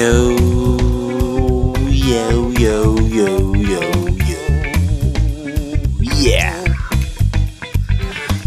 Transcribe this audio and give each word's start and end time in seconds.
Yo, 0.00 0.30
yo, 1.90 2.48
yo, 2.56 2.96
yo, 2.96 3.52
yo, 3.52 3.82
yo. 4.16 4.40
Yeah. 6.00 6.56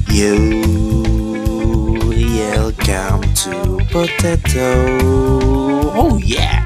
Yo, 0.10 0.34
welcome 2.10 3.22
to 3.36 3.78
Potato. 3.92 4.66
Oh 5.94 6.18
yeah. 6.24 6.64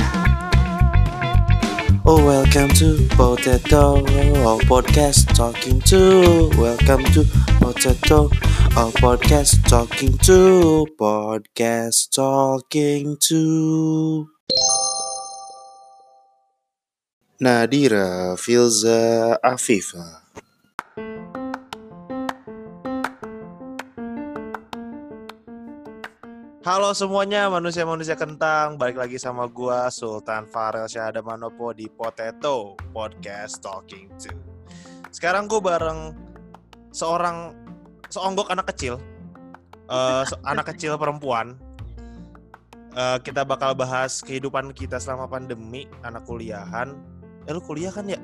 Oh, 2.06 2.24
welcome 2.26 2.70
to 2.80 3.10
Potato 3.10 4.06
oh, 4.08 4.58
Podcast 4.72 5.36
Talking 5.36 5.82
to. 5.82 6.50
Welcome 6.58 7.04
to 7.12 7.26
Potato 7.60 8.30
oh, 8.78 8.92
Podcast 8.96 9.68
Talking 9.68 10.18
to. 10.20 10.88
Podcast 10.98 12.10
Talking 12.16 13.18
to. 13.20 14.37
Nadira 17.40 18.36
Filza 18.38 19.38
Afifa. 19.44 20.24
Halo 26.68 26.92
semuanya 26.92 27.48
manusia-manusia 27.48 28.20
kentang. 28.20 28.76
Balik 28.76 29.00
lagi 29.00 29.16
sama 29.16 29.48
gua 29.48 29.88
Sultan 29.88 30.44
Farel 30.52 30.90
Syahada 30.92 31.24
Manopo 31.24 31.72
di 31.72 31.88
Potato 31.88 32.76
Podcast 32.92 33.64
Talking 33.64 34.12
to. 34.20 34.32
Sekarang 35.16 35.48
gue 35.48 35.64
bareng 35.64 36.12
seorang 36.92 37.56
seonggok 38.12 38.52
anak 38.52 38.68
kecil. 38.76 39.00
Eh, 39.88 40.24
se- 40.28 40.40
Anak 40.52 40.68
kecil 40.76 41.00
perempuan 41.00 41.56
Eh, 42.98 43.18
Kita 43.22 43.46
bakal 43.46 43.78
bahas 43.78 44.20
kehidupan 44.20 44.74
kita 44.74 44.98
selama 44.98 45.30
pandemi 45.30 45.86
Anak 46.02 46.26
kuliahan 46.26 46.98
Eh 47.46 47.54
lu 47.54 47.62
kuliah 47.62 47.94
kan 47.94 48.04
ya? 48.04 48.18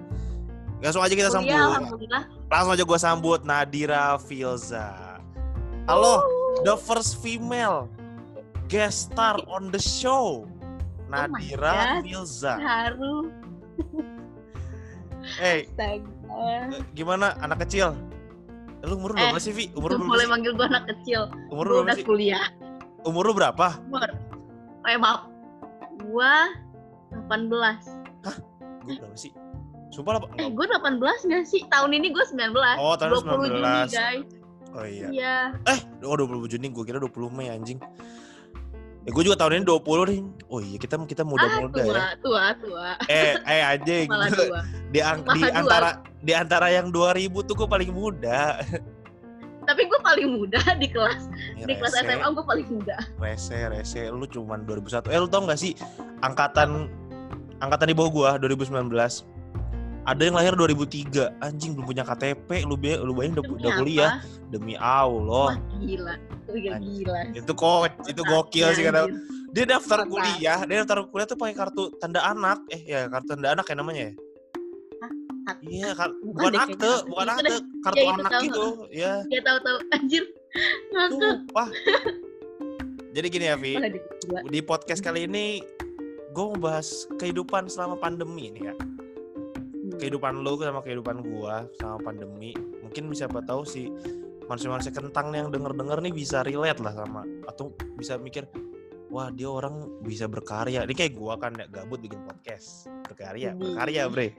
Langsung 0.81 0.99
aja 0.99 1.13
kita 1.13 1.29
Kuliah, 1.29 1.39
sambut 1.39 1.55
alhamdulillah. 1.55 2.23
Langsung 2.49 2.71
aja 2.73 2.83
gue 2.83 2.99
sambut 2.99 3.39
Nadira 3.44 4.17
Filza 4.19 5.21
Halo 5.85 6.25
the 6.66 6.75
first 6.75 7.21
female 7.21 7.88
guest 8.66 9.11
star 9.11 9.38
on 9.45 9.69
the 9.69 9.77
show. 9.77 10.47
Nadira 11.05 11.99
God. 11.99 12.03
Filza. 12.03 12.53
Haru. 12.57 13.29
Eh, 15.38 15.67
Astaga. 15.69 16.81
gimana 16.91 17.38
anak 17.39 17.63
kecil? 17.63 17.94
Eh, 18.81 18.85
Lu 18.88 18.97
umur 18.97 19.13
lu 19.13 19.19
Eh, 19.19 19.29
berapa 19.29 19.39
sih, 19.39 19.53
Vi? 19.53 19.69
Umur 19.71 19.94
lu 19.94 20.03
sih? 20.19 20.27
manggil 20.27 20.51
gue 20.51 20.66
anak 20.66 20.83
kecil. 20.89 21.29
Umur 21.47 21.66
lu 21.67 21.75
udah 21.85 21.95
kuliah. 22.01 22.44
Umur 23.03 23.23
lu 23.29 23.33
berapa? 23.35 23.77
Umur. 23.88 24.09
Eh 24.84 24.98
maaf. 25.00 25.31
Gue 26.03 26.34
18. 27.30 27.31
Gue 28.84 28.94
berapa 29.00 29.16
sih? 29.16 29.31
Sumpah 29.94 30.17
lah, 30.17 30.22
Eh 30.42 30.50
gue 30.50 30.66
18 30.66 31.00
gak 31.30 31.45
sih? 31.45 31.62
Tahun 31.70 31.92
ini 31.94 32.09
gue 32.09 32.23
19. 32.25 32.52
Oh, 32.81 32.98
tahun 32.98 33.22
20 33.23 33.53
Juni 33.53 33.80
19. 33.88 33.94
guys. 33.94 34.25
Oh 34.73 34.86
iya. 34.90 35.08
Iya. 35.14 35.38
Eh, 35.70 35.80
oh 36.03 36.17
20 36.17 36.50
Juni, 36.50 36.73
gue 36.73 36.84
kira 36.84 36.98
20 36.98 37.14
Mei 37.30 37.53
anjing. 37.53 37.78
Eh, 39.03 39.12
gue 39.12 39.23
juga 39.23 39.38
tahun 39.38 39.62
ini 39.62 39.66
20 39.70 40.09
nih. 40.09 40.20
Oh 40.50 40.59
iya, 40.59 40.78
kita 40.81 40.97
kita 41.06 41.22
Ah 41.22 41.30
muda-muda 41.30 41.75
tua, 41.78 41.86
ya. 41.86 42.03
tua, 42.23 42.45
tua. 42.58 42.90
Eh, 43.06 43.38
eh 43.45 43.62
anjing. 43.62 44.08
Malah 44.09 44.30
tua. 44.34 44.59
di, 44.94 45.00
di 45.00 45.02
Malah 45.03 45.23
dua. 45.38 45.59
antara 45.62 45.90
di 46.23 46.34
antara 46.34 46.68
yang 46.73 46.88
2000 46.90 47.30
tuh 47.45 47.53
gue 47.53 47.68
paling 47.70 47.92
muda. 47.94 48.58
Tapi 49.64 49.81
gue 49.83 50.00
paling 50.00 50.28
muda 50.30 50.59
di 50.81 50.88
kelas. 50.88 51.28
Ini 51.56 51.66
Di 51.66 51.73
kelas 51.75 51.94
rese. 51.95 52.06
SMA 52.11 52.28
gue 52.30 52.45
paling 52.45 52.67
muda. 52.69 52.97
rese 53.17 53.58
rese. 53.67 54.02
Lu 54.08 54.25
cuman 54.25 54.64
2001 54.64 55.08
eh 55.09 55.19
lu 55.19 55.28
tau 55.28 55.44
gak 55.44 55.58
sih 55.58 55.74
angkatan 56.19 56.88
angkatan 57.59 57.88
di 57.88 57.96
bawah 57.96 58.12
gua 58.12 58.29
2019 58.38 58.91
ada 60.03 60.19
yang 60.19 60.35
lahir 60.35 60.51
2003 60.51 61.40
anjing 61.40 61.79
belum 61.79 61.88
punya 61.88 62.03
KTP 62.03 62.68
lu 62.68 62.75
be 62.75 63.00
lu 63.00 63.16
bayangin 63.16 63.40
udah, 63.40 63.56
udah 63.56 63.72
kuliah. 63.79 64.12
demi 64.51 64.75
Allah. 64.75 65.56
Wah 65.56 65.57
gila. 65.80 66.16
Ya 66.51 66.75
gila. 66.75 67.19
itu 67.31 67.51
kok 67.56 67.88
itu 68.06 68.22
gokil 68.22 68.68
sih 68.75 68.84
Anjir. 68.84 69.16
dia 69.56 69.63
daftar 69.66 70.03
kuliah 70.03 70.59
dia 70.68 70.84
daftar 70.84 71.07
kuliah 71.07 71.24
tuh 71.24 71.40
pakai 71.40 71.56
kartu 71.56 71.84
tanda 71.97 72.19
anak. 72.19 72.59
Eh 72.68 72.84
ya 72.84 73.07
kartu 73.07 73.31
tanda 73.40 73.56
anak 73.56 73.63
ya 73.63 73.75
namanya 73.80 74.01
ya 74.12 74.13
Iya 75.62 75.90
kar- 76.00 76.16
Bukan 76.16 76.34
bukan 76.34 76.52
deh, 76.52 76.62
akte 76.62 76.92
bukan 77.06 77.26
Itu 77.26 77.34
akte 77.34 77.54
kartu 77.80 77.98
Ya, 77.98 78.04
itu 78.04 78.14
anak 78.14 78.31
tahu. 78.31 78.44
gitu 78.44 78.66
ya 78.92 79.14
Dia 79.28 79.42
tahu-tahu 79.42 79.78
anjir. 79.92 80.24
Ngakak. 80.88 81.09
sumpah 81.09 81.70
jadi 83.16 83.28
gini 83.28 83.46
ya 83.46 83.56
Vi 83.56 83.74
di 84.48 84.59
podcast 84.62 85.02
kali 85.02 85.26
ini 85.26 85.62
gue 86.30 86.46
mau 86.48 86.59
bahas 86.59 86.88
kehidupan 87.16 87.66
selama 87.66 87.96
pandemi 87.96 88.50
ini 88.50 88.62
ya 88.64 88.76
Hmm. 89.84 90.00
kehidupan 90.00 90.42
lo 90.42 90.56
sama 90.56 90.80
kehidupan 90.80 91.22
gua 91.24 91.70
sama 91.75 92.02
pandemi 92.02 92.50
mungkin 92.80 93.06
bisa 93.06 93.25
apa 93.25 93.42
tahu 93.42 93.62
sih 93.62 93.92
manusia-manusia 94.44 94.90
kentang 94.90 95.30
yang 95.30 95.50
denger-denger 95.50 96.00
nih 96.00 96.14
bisa 96.16 96.42
relate 96.42 96.80
lah 96.80 96.96
sama 96.96 97.22
atau 97.46 97.70
bisa 97.94 98.16
mikir 98.16 98.48
wah 99.13 99.29
dia 99.29 99.46
orang 99.46 99.75
bisa 100.01 100.25
berkarya 100.25 100.81
ini 100.84 100.91
kayak 100.91 101.13
gua 101.13 101.38
kan 101.38 101.53
gabut 101.69 102.01
bikin 102.01 102.18
podcast 102.25 102.90
berkarya 103.06 103.53
Hmm. 103.53 103.62
berkarya 103.78 104.09
bre 104.09 104.34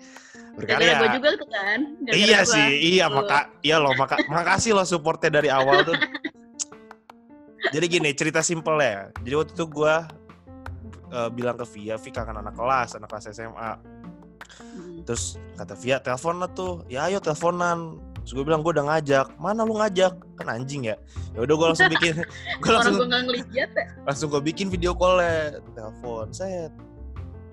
berkarya 0.55 0.93
gue 0.97 1.09
juga 1.15 1.29
tuh 1.35 1.49
kan. 1.49 1.79
Gara-gara 2.03 2.19
iya 2.19 2.41
gua. 2.41 2.51
sih 2.51 2.67
iya 2.91 3.07
Tuh. 3.07 3.15
maka 3.17 3.39
iya 3.63 3.77
loh 3.79 3.95
maka 3.95 4.19
makasih 4.27 4.75
lo 4.75 4.83
supportnya 4.83 5.31
dari 5.33 5.47
awal 5.47 5.87
tuh 5.87 5.95
jadi 7.71 7.87
gini 7.87 8.11
cerita 8.13 8.43
simpel 8.43 8.77
ya 8.77 9.09
jadi 9.23 9.35
waktu 9.37 9.53
itu 9.53 9.65
gua 9.65 10.11
eh, 11.09 11.29
bilang 11.31 11.55
ke 11.55 11.67
Via 11.71 11.95
Vi 11.95 12.11
kangen 12.11 12.35
anak 12.37 12.55
kelas 12.55 12.99
anak 12.99 13.09
kelas 13.09 13.31
SMA 13.31 13.73
Hmm. 14.55 15.03
terus 15.03 15.35
kata 15.55 15.75
Via 15.75 15.99
telepon 15.99 16.39
lah 16.39 16.47
tuh 16.49 16.83
ya 16.87 17.07
ayo 17.07 17.19
teleponan 17.19 17.99
terus 18.25 18.33
gue 18.41 18.45
bilang 18.45 18.65
gue 18.65 18.73
udah 18.73 18.89
ngajak. 18.89 19.27
Mana 19.37 19.69
lu 19.69 19.77
ngajak? 19.77 20.17
Kan 20.41 20.49
anjing 20.49 20.89
ya. 20.89 20.97
Ya 21.37 21.45
udah 21.45 21.55
gue 21.55 21.67
langsung 21.71 21.93
bikin 21.93 22.25
gue 22.65 22.73
langsung 22.73 22.97
gue 22.97 23.09
ngeliat 23.09 23.71
ya. 23.77 23.87
langsung 24.09 24.33
gue 24.33 24.41
bikin 24.41 24.73
video 24.73 24.97
call 24.97 25.21
telepon 25.77 26.33
set. 26.33 26.73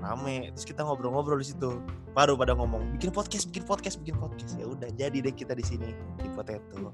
Rame. 0.01 0.49
Terus 0.57 0.65
kita 0.65 0.81
ngobrol-ngobrol 0.81 1.37
di 1.37 1.53
situ. 1.53 1.77
Baru 2.15 2.33
pada 2.39 2.57
ngomong 2.57 2.95
bikin 2.97 3.13
podcast 3.13 3.51
bikin 3.51 3.67
podcast 3.67 3.99
bikin 4.01 4.17
podcast. 4.17 4.55
Ya 4.57 4.65
udah 4.65 4.89
jadi 4.95 5.19
deh 5.19 5.35
kita 5.35 5.53
di 5.53 5.61
sini 5.61 5.91
di 6.17 6.29
potato. 6.33 6.89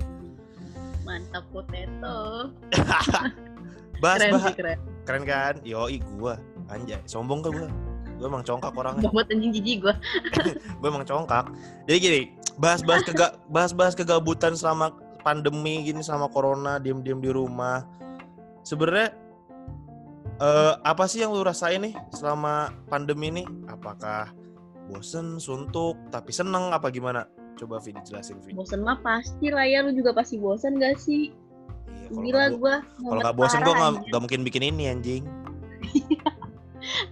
Mantap 1.06 1.46
potato. 1.54 2.52
bahas 4.04 4.22
Keren 4.22 4.42
sih 4.46 4.54
keren. 4.54 4.78
keren 5.10 5.24
kan? 5.26 5.54
Yoi 5.66 5.98
gue 6.02 6.34
anjay 6.70 7.00
sombong 7.08 7.42
ke 7.42 7.50
gue 7.50 7.70
gue 8.18 8.26
emang 8.26 8.42
congkak 8.42 8.74
orangnya 8.74 9.10
Buat 9.14 9.30
anjing 9.30 9.54
jijik 9.54 9.86
gue. 9.86 9.94
gue 10.82 10.88
emang 10.90 11.06
congkak 11.06 11.46
jadi 11.86 11.98
gini 12.02 12.22
bahas-bahas 12.58 13.06
kega 13.06 13.38
bahas-bahas 13.48 13.94
kegabutan 13.94 14.58
selama 14.58 14.90
pandemi 15.22 15.86
gini 15.86 16.02
selama 16.02 16.26
corona 16.34 16.82
diem-diem 16.82 17.22
di 17.22 17.30
rumah 17.30 17.86
sebenarnya 18.66 19.14
eh, 20.42 20.74
apa 20.82 21.06
sih 21.06 21.22
yang 21.22 21.34
lu 21.34 21.46
rasain 21.46 21.82
nih 21.86 21.94
selama 22.10 22.74
pandemi 22.90 23.30
ini 23.30 23.44
apakah 23.70 24.34
bosen 24.88 25.38
suntuk 25.38 26.00
tapi 26.10 26.32
seneng 26.34 26.72
apa 26.74 26.90
gimana 26.90 27.28
coba 27.58 27.82
Vi 27.82 27.92
dijelasin 27.92 28.38
Vi 28.46 28.54
Bosen 28.54 28.86
mah 28.86 29.02
pasti 29.02 29.50
lah 29.50 29.66
ya. 29.66 29.82
Lu 29.82 29.90
juga 29.90 30.14
pasti 30.14 30.38
bosen 30.38 30.78
gak 30.78 31.02
sih? 31.02 31.34
Iya, 31.90 32.08
Gila 32.14 32.46
gue. 32.54 32.76
kalau 33.02 33.20
nggak 33.20 33.36
bosen 33.36 33.60
gue 33.66 33.74
nggak 33.74 33.92
nggak 34.14 34.22
mungkin 34.22 34.42
bikin 34.46 34.64
ini 34.64 34.84
anjing 34.94 35.24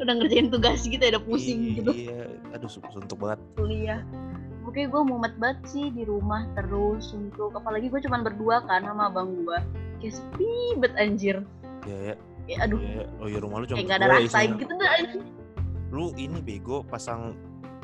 Udah 0.01 0.13
ngerjain 0.17 0.47
tugas 0.51 0.83
gitu 0.85 1.01
ya. 1.01 1.11
Udah 1.17 1.23
pusing 1.23 1.59
iya, 1.61 1.75
gitu. 1.81 1.91
iya. 1.91 2.21
Aduh 2.55 2.69
sun- 2.69 2.87
suntuk 2.91 3.17
banget. 3.19 3.39
Kuliah. 3.59 4.01
Oke 4.65 4.89
gue 4.89 5.01
mumet 5.05 5.33
banget 5.37 5.59
sih 5.69 5.93
di 5.93 6.03
rumah 6.03 6.49
terus 6.57 7.13
untuk 7.13 7.53
apalagi 7.53 7.85
gue 7.87 8.01
cuman 8.01 8.25
berdua 8.25 8.65
kan 8.65 8.81
sama 8.81 9.13
abang 9.13 9.45
gue 9.45 9.57
kayak 10.01 10.13
sepi 10.17 10.51
bet 10.81 10.93
anjir. 10.97 11.45
Ya 11.85 11.97
ya 12.11 12.15
ya, 12.49 12.57
aduh. 12.65 12.79
Iya, 12.81 13.03
oh 13.21 13.27
iya 13.29 13.39
rumah 13.39 13.61
lu 13.61 13.65
cuma 13.69 13.77
kayak 13.77 13.89
gak 13.93 13.97
ada 14.01 14.07
berdua 14.09 14.25
rasa 14.25 14.39
isinya. 14.41 14.57
gitu 14.57 14.73
dah 14.75 14.89
anjir? 14.97 15.21
Lu 15.93 16.05
ini 16.17 16.39
bego 16.41 16.77
pasang 16.89 17.37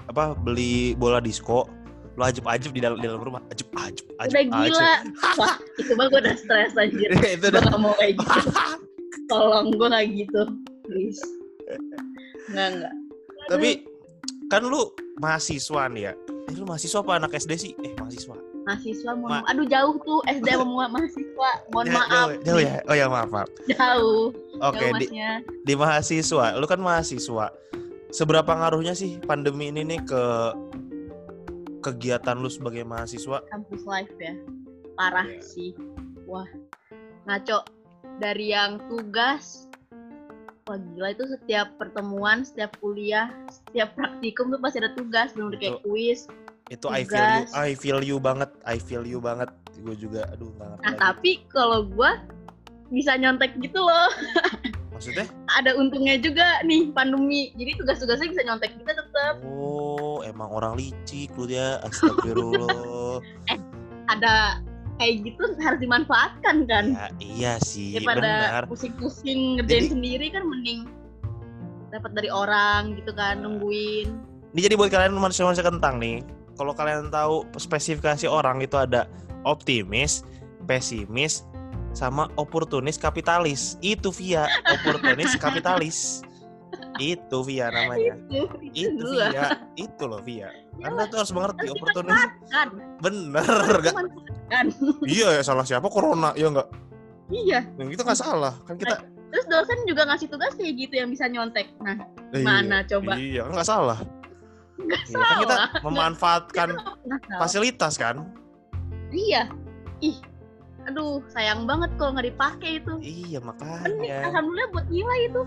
apa 0.10 0.33
beli 0.33 0.98
bola 0.98 1.21
disco. 1.21 1.69
Lu 2.18 2.27
ajib-ajib 2.27 2.75
di 2.75 2.81
dalam 2.83 2.98
di 3.00 3.07
dalam 3.07 3.21
rumah. 3.24 3.42
Ajib 3.54 3.71
ajib 3.77 4.06
ajib 4.19 4.36
udah 4.36 4.45
gila. 4.50 4.94
wah 5.39 5.56
itu 5.80 5.92
mah 5.95 6.06
gue 6.10 6.19
udah 6.19 6.36
stres 6.36 6.74
anjir. 6.75 7.10
Itu 7.38 7.45
udah 7.54 7.62
gak 7.62 7.80
mau 7.80 7.94
kayak 8.01 8.18
gitu. 8.19 8.39
Tolong 9.30 9.69
gue 9.71 9.88
gak 9.88 10.06
gitu 10.12 10.42
please 10.92 11.24
nggak 12.47 12.68
nggak 12.75 12.94
tapi 13.47 13.69
kan 14.47 14.63
lu 14.63 14.91
mahasiswa 15.18 15.88
nih 15.88 16.03
ya. 16.07 16.13
Eh 16.45 16.56
lu 16.56 16.63
mahasiswa 16.63 17.00
apa 17.00 17.13
anak 17.15 17.31
SD 17.33 17.51
sih? 17.56 17.71
Eh 17.79 17.94
mahasiswa. 17.95 18.35
Mahasiswa 18.62 19.12
mohon 19.15 19.31
Ma- 19.33 19.47
aduh 19.47 19.65
jauh 19.65 19.95
tuh 19.97 20.19
SD 20.25 20.47
sama 20.51 20.65
ma- 20.68 20.91
mahasiswa. 20.95 21.50
Mohon 21.69 21.85
Ja- 21.85 21.94
maaf 21.95 22.12
jauh, 22.12 22.31
jauh 22.44 22.62
ya? 22.62 22.75
Oh 22.85 22.94
ya 22.94 23.06
maaf 23.07 23.29
maaf. 23.29 23.50
Jauh. 23.65 24.29
Oke 24.59 24.77
jauh 24.81 24.94
di, 25.00 25.07
di 25.63 25.73
mahasiswa. 25.73 26.45
Lu 26.53 26.65
kan 26.65 26.77
mahasiswa. 26.77 27.45
Seberapa 28.12 28.51
ngaruhnya 28.51 28.91
sih 28.91 29.18
pandemi 29.19 29.71
ini 29.71 29.88
nih 29.88 30.00
ke 30.03 30.23
kegiatan 31.81 32.38
lu 32.38 32.47
sebagai 32.47 32.83
mahasiswa? 32.83 33.41
Kampus 33.47 33.81
life 33.83 34.13
ya. 34.18 34.35
Parah 34.94 35.25
Iya. 35.25 35.41
sih. 35.41 35.71
Wah 36.25 36.45
ngaco. 37.25 37.65
Dari 38.19 38.51
yang 38.51 38.77
tugas 38.85 39.65
wah 40.71 40.79
gila 40.79 41.12
itu 41.12 41.27
setiap 41.27 41.68
pertemuan 41.75 42.47
setiap 42.47 42.71
kuliah 42.79 43.27
setiap 43.51 43.91
praktikum 43.94 44.47
tuh 44.47 44.59
pasti 44.63 44.79
ada 44.79 44.95
tugas 44.95 45.35
belum 45.35 45.51
kayak 45.59 45.83
kuis 45.83 46.31
Itu 46.71 46.88
I 46.88 47.03
feel 47.03 47.19
you, 47.19 47.44
Tugas. 47.44 47.51
I 47.51 47.69
feel 47.75 48.00
you 48.00 48.15
banget, 48.15 48.47
I 48.63 48.79
feel 48.79 49.03
you 49.03 49.19
banget. 49.19 49.51
Gue 49.75 49.91
juga, 49.91 50.23
aduh 50.31 50.56
nggak 50.56 50.68
ngerti 50.71 50.83
nah 50.88 50.94
lagi. 50.95 51.03
tapi 51.03 51.31
kalau 51.51 51.83
gua 51.83 52.12
bisa 52.88 53.19
nyontek 53.19 53.51
gitu 53.59 53.75
loh 53.75 54.07
Maksudnya? 54.95 55.27
ada 55.59 55.75
untungnya 55.75 56.15
juga 56.15 56.63
nih 56.63 56.95
pandemi 56.95 57.51
jadi 57.59 57.75
tugas-tugasnya 57.75 58.31
bisa 58.31 58.44
nyontek 58.47 58.71
kita 58.79 58.95
tetap 58.95 59.44
Oh, 59.44 60.23
emang 60.23 60.47
orang 60.47 60.79
licik 60.79 61.35
lu 61.35 61.51
ya, 61.51 61.83
astagfirullah. 61.83 63.19
ada 64.13 64.63
kayak 65.01 65.25
gitu 65.25 65.44
harus 65.65 65.80
dimanfaatkan 65.81 66.56
kan 66.69 66.86
ya, 66.94 67.07
iya 67.18 67.53
sih, 67.57 67.98
daripada 67.98 68.62
pusing-pusing 68.69 69.57
ngerjain 69.57 69.89
Jadi- 69.89 69.92
sendiri 69.98 70.25
kan 70.30 70.45
mending 70.45 70.86
dapat 71.89 72.13
dari 72.13 72.30
orang 72.30 72.94
gitu 72.95 73.12
kan 73.12 73.42
nungguin 73.42 74.07
Ini 74.51 74.68
jadi 74.68 74.75
buat 74.75 74.92
kalian 74.92 75.15
manusia-manusia 75.15 75.63
kentang 75.63 75.95
nih. 75.95 76.27
Kalau 76.59 76.75
kalian 76.75 77.07
tahu 77.07 77.48
spesifikasi 77.56 78.27
orang 78.27 78.59
itu 78.59 78.75
ada 78.75 79.07
optimis, 79.48 80.27
pesimis, 80.68 81.47
sama 81.95 82.27
oportunis 82.36 83.00
kapitalis. 83.00 83.80
Itu 83.80 84.12
via 84.12 84.51
oportunis 84.75 85.39
kapitalis. 85.39 86.19
Itu 87.01 87.42
via 87.42 87.68
namanya. 87.68 88.13
itu 88.30 88.45
itu 88.69 88.94
Itu 88.94 89.03
gua 89.09 89.27
via. 89.27 89.44
Itu 89.74 90.03
loh 90.06 90.21
via. 90.21 90.50
Anda 90.80 91.03
tuh 91.06 91.18
harus 91.18 91.33
mengerti 91.33 91.65
kan 92.48 92.68
Bener. 93.01 93.45
Gak, 93.81 93.94
kan 94.48 94.65
iya 95.03 95.27
ya 95.36 95.42
salah 95.42 95.63
siapa 95.63 95.88
corona 95.88 96.30
ya 96.33 96.48
enggak. 96.48 96.68
iya 97.30 97.63
Yang 97.75 97.95
itu 97.95 98.01
nggak 98.03 98.19
salah 98.19 98.53
kan 98.63 98.75
kita. 98.75 99.00
terus 99.31 99.48
dosen 99.48 99.80
juga 99.86 100.03
ngasih 100.03 100.27
tugas 100.27 100.51
kayak 100.53 100.75
gitu 100.77 100.94
yang 100.94 101.07
bisa 101.07 101.24
nyontek 101.25 101.71
nah 101.80 101.95
Iya, 102.30 102.44
mana 102.44 102.77
coba 102.83 103.12
Iya 103.15 103.42
kan 103.42 103.51
nggak 103.54 103.65
salah. 103.65 104.00
nggak 104.77 105.01
Iya, 105.01 105.15
kan 105.15 105.36
kita 105.39 105.56
salah 105.56 105.81
memanfaatkan 105.81 106.68
salah. 106.75 107.39
fasilitas 107.39 107.94
kan. 107.95 108.15
iya 109.09 109.47
ih 110.00 110.19
aduh 110.83 111.24
sayang 111.30 111.63
banget 111.63 111.94
kalau 111.95 112.12
nggak 112.12 112.27
dipakai 112.27 112.71
itu 112.77 112.94
Iya 113.00 113.39
makanya. 113.39 114.27
alhamdulillah 114.27 114.68
buat 114.71 114.88
nilai 114.88 115.19
itu. 115.25 115.42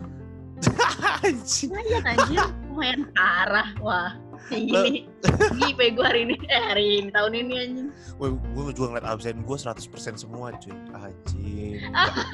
Lumayan 0.63 2.05
anjir 2.05 2.47
lumayan 2.71 3.01
parah 3.13 3.69
wah 3.81 4.11
ini 4.53 5.09
IP 5.57 5.81
gue 5.97 6.05
hari 6.05 6.21
ini 6.29 6.37
eh 6.47 6.63
hari 6.63 6.85
ini 7.01 7.09
tahun 7.11 7.33
ini 7.33 7.55
anjing 7.65 7.89
Woi, 8.15 8.31
gue 8.31 8.77
juga 8.77 8.95
ngeliat 8.95 9.07
absen 9.11 9.43
gue 9.43 9.57
100% 9.59 9.91
semua 10.15 10.55
cuy. 10.55 10.71
Anjing. 10.95 11.83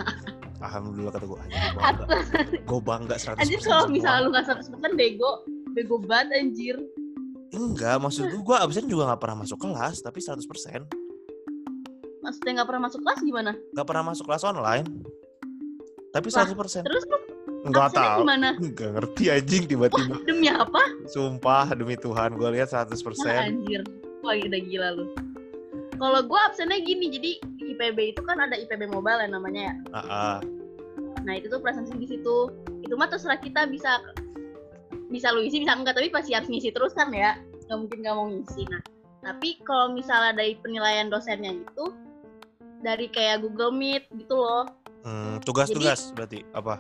Alhamdulillah 0.67 1.09
kata 1.17 1.25
gue, 1.25 1.39
anjing 1.41 1.57
gue 1.57 1.81
bangga. 1.81 2.05
Atas. 2.05 2.27
Gue 2.69 2.81
bangga 2.85 3.17
100% 3.17 3.41
anjir 3.41 3.61
kalau 3.65 3.87
misalnya 3.89 4.21
lu 4.29 4.31
seratus 4.37 4.69
persen 4.69 4.93
bego 4.93 5.31
bego 5.73 5.97
banget 5.97 6.29
anjir 6.37 6.77
Enggak, 7.51 7.97
maksud 7.99 8.29
gue, 8.29 8.43
gue 8.45 8.57
absen 8.59 8.87
juga 8.87 9.11
gak 9.11 9.23
pernah 9.27 9.43
masuk 9.43 9.59
kelas, 9.59 10.05
tapi 10.05 10.21
100%. 10.21 10.45
maksudnya 12.21 12.53
nggak 12.61 12.69
pernah 12.69 12.83
masuk 12.87 13.01
kelas 13.01 13.21
gimana 13.25 13.53
Gak 13.73 13.87
pernah 13.89 14.05
masuk 14.13 14.25
kelas 14.29 14.45
online. 14.45 14.87
Tapi 16.13 16.29
Lah, 16.31 16.45
100%. 16.45 16.85
terus 16.85 17.05
lu 17.09 17.19
Enggak 17.61 17.93
tahu. 17.93 18.25
gimana 18.25 18.49
Enggak 18.57 18.91
ngerti 18.97 19.25
anjing 19.29 19.63
tiba-tiba. 19.67 20.17
demi 20.25 20.49
apa 20.49 20.83
Sumpah 21.07 21.73
demi 21.73 21.95
Tuhan 21.95 22.35
gue 22.35 22.49
lihat 22.53 22.73
100%. 22.73 22.97
Nah, 23.21 23.47
anjir 23.47 23.83
wah 24.21 24.37
udah 24.37 24.61
gila 24.61 24.89
lu 24.95 25.07
kalau 25.97 26.21
gue 26.21 26.41
absennya 26.41 26.81
gini 26.81 27.09
jadi 27.09 27.31
di 27.41 27.65
IPB 27.73 28.17
itu 28.17 28.21
kan 28.25 28.41
ada 28.41 28.53
IPB 28.55 28.89
mobile 28.89 29.21
yang 29.21 29.33
namanya 29.33 29.61
ya 29.69 29.75
Ah, 29.93 30.01
ah. 30.01 30.37
nah 31.21 31.37
itu 31.37 31.49
tuh 31.49 31.61
presensi 31.61 31.93
di 31.93 32.09
situ 32.09 32.49
itu 32.81 32.95
mah 32.97 33.09
terserah 33.09 33.37
kita 33.37 33.69
bisa 33.69 34.01
bisa 35.09 35.29
lu 35.29 35.41
isi 35.41 35.61
bisa 35.61 35.77
enggak 35.77 35.97
tapi 35.97 36.09
pasti 36.09 36.33
harus 36.33 36.49
ngisi 36.49 36.73
terus 36.73 36.93
kan 36.93 37.13
ya 37.13 37.37
nggak 37.65 37.79
mungkin 37.79 37.99
nggak 38.01 38.17
mau 38.17 38.27
ngisi 38.29 38.63
nah 38.69 38.81
tapi 39.21 39.61
kalau 39.61 39.93
misalnya 39.93 40.33
dari 40.33 40.57
penilaian 40.57 41.09
dosennya 41.09 41.53
itu 41.55 41.85
dari 42.81 43.09
kayak 43.09 43.41
Google 43.41 43.73
Meet 43.73 44.09
gitu 44.17 44.37
loh 44.37 44.65
Hmm, 45.01 45.41
tugas-tugas 45.41 46.13
berarti 46.13 46.45
apa? 46.53 46.77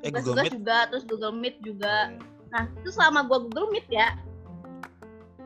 Eh 0.00 0.10
Google 0.10 0.36
Meet. 0.42 0.52
juga 0.54 0.76
terus 0.88 1.04
Google 1.04 1.34
Meet 1.34 1.56
juga 1.60 1.94
Oh, 2.12 2.24
nah 2.48 2.62
itu 2.74 2.90
selama 2.90 3.24
gua 3.24 3.38
Google 3.42 3.68
Meet 3.68 3.86
ya 3.88 4.14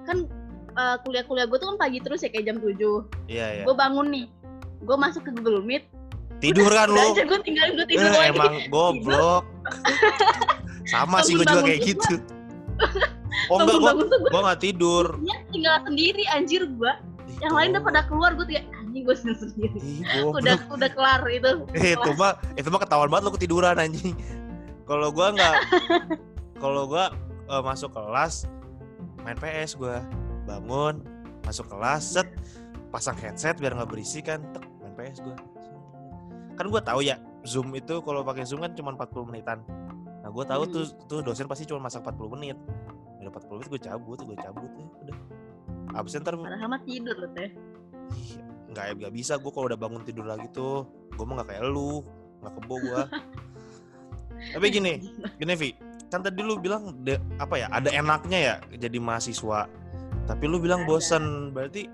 kan 0.02 0.26
eh, 0.72 0.96
kuliah-kuliah 1.02 1.44
gue 1.44 1.56
tuh 1.56 1.68
kan 1.68 1.78
pagi 1.78 1.98
terus 1.98 2.20
ya 2.20 2.28
kayak 2.28 2.46
jam 2.46 2.56
7 2.58 2.72
Iya, 3.26 3.46
iya. 3.52 3.64
gue 3.64 3.74
bangun 3.74 4.06
nih 4.08 4.26
gue 4.80 4.96
masuk 4.96 5.22
ke 5.22 5.32
Google 5.32 5.60
Meet 5.60 5.84
Tidur 6.38 6.68
kan 6.68 6.88
lu? 6.88 6.96
aja 6.96 7.22
gue 7.22 7.38
tinggal 7.42 7.66
gue 7.70 7.84
Eh, 7.84 7.88
tidur 7.90 8.08
lagi 8.08 8.32
emang 8.32 8.54
goblok. 8.72 9.44
Sama 10.86 11.20
sih 11.20 11.36
gue 11.36 11.44
juga 11.44 11.60
kayak 11.60 11.78
tuh 11.78 11.86
gitu. 11.86 12.14
Oh 13.46 13.60
enggak, 13.60 13.76
gue 13.76 13.92
gue 14.26 14.40
nggak 14.40 14.60
tidur. 14.60 15.06
tinggal 15.50 15.76
sendiri 15.84 16.22
anjir 16.30 16.64
gue 16.64 16.92
yang 17.38 17.52
lain 17.52 17.72
udah 17.72 17.82
pada 17.82 18.00
keluar 18.04 18.32
gue 18.32 18.46
kayak 18.46 18.64
anjing 18.74 19.02
gue 19.04 19.16
sendiri 19.16 19.76
Ih, 19.76 20.02
udah 20.26 20.56
udah 20.68 20.88
kelar 20.90 21.20
itu 21.26 21.50
Eh, 21.78 21.92
itu 21.94 22.10
mah 22.14 22.34
itu 22.52 22.68
mah 22.68 22.80
ketahuan 22.80 23.06
banget 23.06 23.24
lu 23.26 23.32
ketiduran 23.36 23.76
anjing. 23.76 24.16
Kalau 24.90 25.14
gua 25.14 25.30
nggak 25.30 25.56
kalau 26.62 26.82
gua 26.90 27.14
eh, 27.46 27.62
masuk 27.62 27.94
kelas 27.94 28.50
main 29.22 29.38
PS 29.38 29.78
gua. 29.78 30.02
Bangun 30.50 31.06
masuk 31.46 31.70
kelas 31.70 32.18
set 32.18 32.26
pasang 32.90 33.14
headset 33.22 33.54
biar 33.62 33.78
nggak 33.78 33.86
berisik 33.86 34.26
kan 34.26 34.42
tek, 34.50 34.66
main 34.82 34.94
PS 34.98 35.22
gua. 35.22 35.38
Kan 36.58 36.66
gua 36.74 36.82
tahu 36.82 37.06
ya 37.06 37.22
zoom 37.46 37.70
itu 37.78 38.02
kalau 38.02 38.26
pakai 38.26 38.42
zoom 38.42 38.66
kan 38.66 38.74
cuma 38.74 38.98
40 38.98 39.30
menitan. 39.30 39.62
Nah 40.26 40.30
gua 40.34 40.42
tahu 40.42 40.66
Hmm. 40.66 40.74
tuh 40.74 40.84
tuh 41.06 41.18
dosen 41.22 41.46
pasti 41.46 41.70
cuma 41.70 41.86
masak 41.86 42.02
40 42.02 42.34
menit. 42.34 42.58
Udah 43.22 43.30
40 43.30 43.62
menit 43.62 43.68
gue 43.70 43.82
cabut 43.84 44.18
gue 44.18 44.36
cabut 44.42 44.70
ya 44.74 44.86
udah. 45.06 45.16
Absen 45.94 46.24
ntar 46.24 46.34
mah 46.34 46.80
tidur 46.82 47.14
loh 47.14 47.30
teh. 47.36 47.52
Nggak 48.74 48.86
nggak 48.96 49.12
bisa 49.12 49.38
gue 49.38 49.52
kalau 49.54 49.68
udah 49.70 49.78
bangun 49.78 50.02
tidur 50.02 50.24
lagi 50.26 50.48
tuh. 50.50 50.88
Gue 51.14 51.24
mah 51.28 51.38
nggak 51.40 51.48
kayak 51.52 51.64
lu 51.68 52.00
nggak 52.40 52.52
kebo 52.56 52.74
gue 52.80 53.02
tapi 54.56 54.66
gini 54.72 54.92
gini 55.36 55.54
Vi. 55.56 55.70
Kan 56.10 56.26
tadi 56.26 56.42
lu 56.42 56.58
bilang 56.58 57.06
de- 57.06 57.22
apa 57.38 57.54
ya 57.54 57.66
ada 57.70 57.86
enaknya 57.90 58.38
ya 58.38 58.54
jadi 58.74 58.98
mahasiswa. 58.98 59.70
Tapi 60.26 60.44
lu 60.50 60.58
bilang 60.58 60.82
bosan 60.86 61.54
berarti 61.54 61.86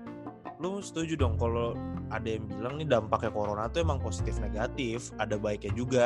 lu 0.57 0.81
setuju 0.81 1.13
dong 1.13 1.37
kalau 1.37 1.77
ada 2.09 2.25
yang 2.25 2.49
bilang 2.49 2.81
nih 2.81 2.87
dampaknya 2.89 3.29
corona 3.29 3.69
tuh 3.69 3.85
emang 3.85 4.01
positif 4.01 4.41
negatif. 4.41 5.13
Ada 5.21 5.37
baiknya 5.37 5.71
juga. 5.77 6.05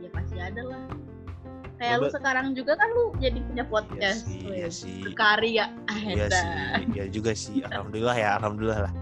Ya 0.00 0.08
pasti 0.08 0.36
ada 0.40 0.62
lah. 0.64 0.82
Kayak 1.76 1.96
lu 1.98 2.08
sekarang 2.14 2.46
juga 2.54 2.72
kan 2.78 2.88
lu 2.94 3.10
jadi 3.18 3.42
punya 3.42 3.64
iya 3.66 3.72
podcast 3.74 4.20
sih 4.24 4.40
iya 4.46 4.68
sih. 4.70 5.02
berkarya. 5.02 5.66
Ah 5.90 5.98
iya 5.98 6.26
edan. 6.30 6.32
sih 6.32 6.48
iya 6.96 7.04
juga 7.10 7.32
sih. 7.36 7.60
Alhamdulillah 7.66 8.16
ya 8.16 8.28
alhamdulillah 8.40 8.80
lah. 8.88 8.92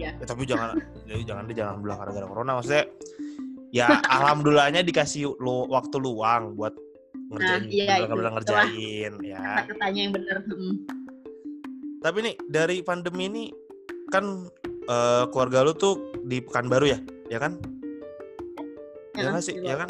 Iya. 0.00 0.10
Ya, 0.16 0.24
tapi 0.24 0.48
jangan 0.48 0.80
jangan 1.28 1.42
deh 1.46 1.54
jangan 1.54 1.74
bilang 1.84 1.98
gara-gara 2.00 2.26
corona. 2.26 2.58
Maksudnya 2.58 2.88
ya 3.72 4.04
alhamdulillahnya 4.04 4.84
dikasih 4.84 5.32
lu 5.40 5.64
waktu 5.72 5.96
luang 5.96 6.52
buat 6.54 6.76
ngerjain 7.32 7.62
iya, 7.72 8.04
bener-bener 8.04 8.32
ngerjain 8.36 9.12
ya. 9.24 9.64
Kata-katanya 9.64 10.00
yang 10.04 10.12
bener 10.12 10.36
Hmm. 10.44 10.74
tapi 12.02 12.18
nih 12.18 12.34
dari 12.50 12.76
pandemi 12.84 13.30
ini 13.30 13.44
kan 14.12 14.50
eh, 14.68 15.24
keluarga 15.32 15.64
lu 15.64 15.72
tuh 15.72 15.96
di 16.28 16.44
Pekanbaru 16.44 16.92
ya 16.92 16.98
ya 17.32 17.38
kan? 17.40 17.56
Ya 19.16 19.32
nggak 19.32 19.44
sih? 19.44 19.56
Ya 19.64 19.80
kan? 19.80 19.88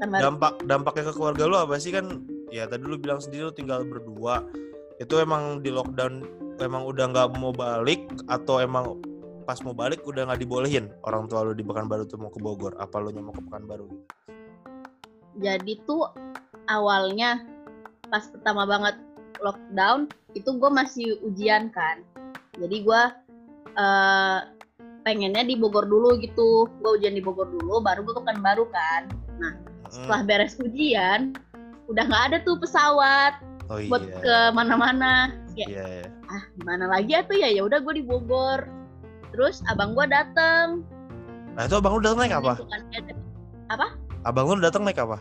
kan 0.00 0.08
baru. 0.10 0.22
dampak 0.24 0.52
dampaknya 0.64 1.04
ke 1.06 1.12
keluarga 1.14 1.44
lu 1.46 1.54
apa 1.54 1.78
sih 1.78 1.94
kan? 1.94 2.26
Ya 2.50 2.66
tadi 2.66 2.82
lu 2.82 2.98
bilang 2.98 3.22
sendiri 3.22 3.46
lu 3.46 3.54
tinggal 3.54 3.86
berdua. 3.86 4.42
Itu 4.98 5.20
emang 5.22 5.62
di 5.62 5.70
lockdown 5.70 6.26
emang 6.58 6.82
udah 6.88 7.04
nggak 7.14 7.28
mau 7.38 7.54
balik 7.54 8.02
atau 8.26 8.58
emang 8.58 8.98
pas 9.48 9.64
mau 9.64 9.72
balik 9.72 10.04
udah 10.04 10.28
nggak 10.28 10.44
dibolehin 10.44 10.92
orang 11.08 11.24
tua 11.24 11.40
lu 11.40 11.56
di 11.56 11.64
Pekanbaru 11.64 12.04
tuh 12.04 12.20
mau 12.20 12.28
ke 12.28 12.36
Bogor. 12.36 12.76
Apa 12.76 13.00
lu 13.00 13.16
mau 13.16 13.32
ke 13.32 13.40
Pekanbaru? 13.40 13.88
Jadi 15.40 15.80
tuh 15.88 16.04
awalnya 16.68 17.40
pas 18.12 18.28
pertama 18.28 18.68
banget 18.68 19.00
lockdown 19.40 20.12
itu 20.36 20.52
gue 20.52 20.68
masih 20.68 21.16
ujian 21.24 21.72
kan. 21.72 22.04
Jadi 22.60 22.84
gue 22.84 23.02
eh 23.80 24.40
pengennya 25.08 25.48
di 25.48 25.56
Bogor 25.56 25.88
dulu 25.88 26.20
gitu. 26.20 26.68
Gue 26.84 27.00
ujian 27.00 27.16
di 27.16 27.24
Bogor 27.24 27.48
dulu 27.48 27.80
baru 27.80 28.04
gue 28.04 28.20
ke 28.20 28.22
Pekanbaru 28.28 28.68
kan. 28.68 29.08
Setelah 29.88 30.28
beres 30.28 30.60
ujian 30.60 31.32
udah 31.88 32.04
nggak 32.04 32.24
ada 32.28 32.38
tuh 32.44 32.60
pesawat 32.60 33.40
oh 33.72 33.80
iya. 33.80 33.88
buat 33.88 34.04
ke 34.04 34.36
mana-mana. 34.52 35.32
Iya 35.56 35.66
iya. 35.72 36.06
ah 36.28 36.44
gimana 36.60 36.84
lagi 36.92 37.16
ya 37.16 37.24
tuh 37.24 37.40
ya? 37.40 37.48
Ya 37.48 37.64
udah 37.64 37.80
gue 37.80 37.96
di 37.96 38.04
Bogor 38.04 38.77
terus 39.32 39.60
abang 39.68 39.92
gue 39.92 40.06
dateng. 40.08 40.82
Nah 41.54 41.66
itu 41.66 41.74
abang 41.74 41.98
lu 41.98 42.02
datang 42.02 42.20
naik 42.22 42.34
apa? 42.38 42.54
Abang 44.22 44.46
lu 44.50 44.62
datang 44.62 44.82
naik 44.86 44.98
apa? 44.98 45.18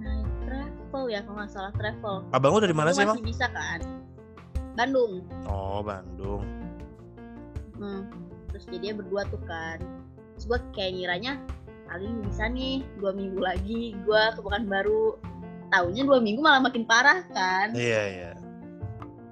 Naik 0.00 0.28
travel 0.46 1.04
ya 1.12 1.20
kalau 1.24 1.36
nggak 1.42 1.50
salah 1.52 1.72
travel. 1.76 2.24
Abang 2.32 2.56
lu 2.56 2.60
dari 2.64 2.76
mana 2.76 2.90
sih 2.90 3.04
emang 3.04 3.20
masih 3.20 3.28
bisa 3.28 3.46
kan? 3.52 3.80
Bandung. 4.74 5.20
Oh 5.46 5.84
Bandung. 5.84 6.42
Hmm. 7.76 8.08
Terus 8.52 8.64
jadi 8.68 8.78
dia 8.80 8.92
berdua 8.96 9.22
tuh 9.28 9.40
kan. 9.44 9.80
Terus 10.36 10.44
gue 10.48 10.58
kayak 10.72 10.92
ngiranya 10.96 11.32
paling 11.92 12.24
bisa 12.24 12.48
nih 12.48 12.80
dua 12.96 13.12
minggu 13.12 13.40
lagi 13.40 13.92
gue 13.92 14.22
ke 14.32 14.40
baru 14.64 15.20
tahunya 15.68 16.02
dua 16.08 16.18
minggu 16.24 16.40
malah 16.40 16.64
makin 16.64 16.84
parah 16.88 17.24
kan? 17.32 17.72
Iya, 17.76 18.02
iya. 18.08 18.30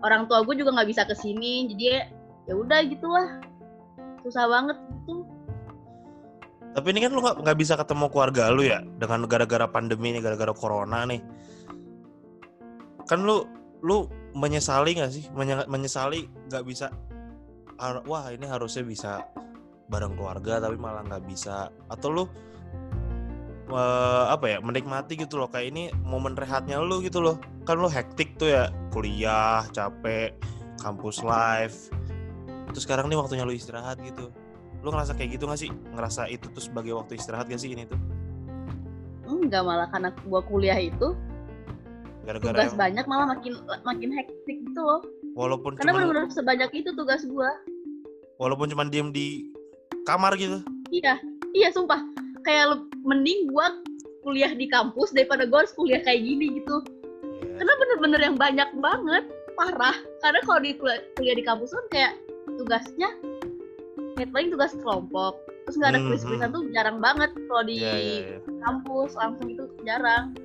orang 0.00 0.24
tua 0.24 0.40
gue 0.44 0.56
juga 0.56 0.72
nggak 0.72 0.88
bisa 0.88 1.04
ke 1.04 1.12
sini 1.12 1.68
jadi 1.68 2.08
ya 2.50 2.54
udah 2.58 2.82
gitulah 2.82 3.28
susah 4.26 4.44
banget 4.50 4.76
gitu 5.06 5.22
Tapi 6.70 6.86
ini 6.94 7.02
kan 7.02 7.10
lu 7.10 7.18
nggak 7.18 7.58
bisa 7.58 7.74
ketemu 7.74 8.06
keluarga 8.14 8.46
lu 8.54 8.62
ya 8.62 8.78
dengan 8.94 9.26
gara-gara 9.26 9.66
pandemi 9.66 10.14
ini, 10.14 10.22
gara-gara 10.22 10.54
corona 10.54 11.02
nih. 11.02 11.18
Kan 13.10 13.26
lu 13.26 13.42
lu 13.82 14.06
menyesali 14.38 14.94
nggak 14.94 15.10
sih? 15.10 15.26
Menye- 15.34 15.66
menyesali 15.66 16.30
nggak 16.46 16.62
bisa. 16.62 16.94
Wah 18.06 18.30
ini 18.30 18.46
harusnya 18.46 18.86
bisa 18.86 19.26
bareng 19.90 20.14
keluarga 20.14 20.62
tapi 20.62 20.78
malah 20.78 21.02
nggak 21.10 21.26
bisa. 21.26 21.74
Atau 21.90 22.14
lu 22.14 22.24
eh, 23.74 24.24
apa 24.30 24.46
ya 24.46 24.62
menikmati 24.62 25.18
gitu 25.18 25.42
loh 25.42 25.50
kayak 25.50 25.74
ini 25.74 25.90
momen 26.06 26.38
rehatnya 26.38 26.78
lu 26.78 27.02
gitu 27.02 27.18
loh. 27.18 27.42
Kan 27.66 27.82
lu 27.82 27.90
hektik 27.90 28.38
tuh 28.38 28.46
ya 28.46 28.70
kuliah 28.94 29.66
capek 29.74 30.38
kampus 30.78 31.26
live. 31.26 31.99
Terus 32.70 32.84
sekarang 32.86 33.10
nih 33.10 33.18
waktunya 33.18 33.42
lu 33.42 33.54
istirahat 33.54 33.98
gitu. 34.02 34.30
Lu 34.80 34.88
ngerasa 34.94 35.12
kayak 35.18 35.36
gitu 35.36 35.44
gak 35.50 35.60
sih? 35.60 35.70
Ngerasa 35.92 36.30
itu 36.30 36.46
tuh 36.50 36.62
sebagai 36.62 36.96
waktu 36.96 37.18
istirahat 37.18 37.50
gak 37.50 37.60
sih 37.60 37.70
ini 37.74 37.84
tuh? 37.84 37.98
Enggak 39.26 39.62
malah 39.62 39.88
karena 39.90 40.10
gue 40.14 40.40
kuliah 40.46 40.78
itu 40.78 41.14
gara-gara 42.26 42.52
tugas 42.52 42.70
yang- 42.72 42.80
banyak 42.80 43.04
malah 43.08 43.26
makin 43.32 43.52
makin 43.86 44.10
hektik 44.12 44.58
gitu 44.66 44.80
loh. 44.80 45.00
Walaupun 45.38 45.78
karena 45.78 45.94
cuman 45.94 46.00
benar-benar 46.10 46.34
sebanyak 46.34 46.70
itu 46.74 46.90
tugas 46.92 47.22
gue 47.22 47.50
walaupun 48.36 48.66
cuman 48.72 48.90
diem 48.90 49.08
di 49.14 49.52
kamar 50.08 50.34
gitu? 50.36 50.60
Iya 50.90 51.16
iya 51.54 51.68
sumpah. 51.70 52.00
Kayak 52.42 52.84
mending 53.04 53.48
gue 53.52 53.66
kuliah 54.20 54.52
di 54.52 54.68
kampus 54.68 55.12
daripada 55.16 55.48
gue 55.48 55.58
harus 55.58 55.72
kuliah 55.76 56.00
kayak 56.02 56.20
gini 56.24 56.60
gitu. 56.60 56.82
Iya. 57.40 57.60
karena 57.60 57.72
bener-bener 57.76 58.20
yang 58.24 58.36
banyak 58.40 58.68
banget 58.80 59.24
parah. 59.56 59.96
Karena 60.24 60.40
kalau 60.44 60.60
di 60.64 60.72
kuliah, 60.76 61.00
kuliah 61.16 61.36
di 61.36 61.44
kampus 61.44 61.70
kan 61.72 61.86
kayak 61.92 62.12
tugasnya 62.60 63.08
kayak 64.14 64.30
paling 64.30 64.48
tugas 64.52 64.72
kelompok. 64.76 65.34
Terus 65.64 65.76
nggak 65.80 65.90
ada 65.90 66.00
Hmm, 66.02 66.08
kuis-kuisan 66.12 66.50
tuh 66.52 66.62
jarang 66.74 66.98
banget. 67.00 67.30
Kalau 67.32 67.62
di 67.64 67.74
Iya, 67.78 67.94
iya, 67.96 68.16
iya. 68.36 68.38
kampus 68.60 69.10
langsung 69.16 69.46
itu 69.48 69.64
jarang. 69.82 70.36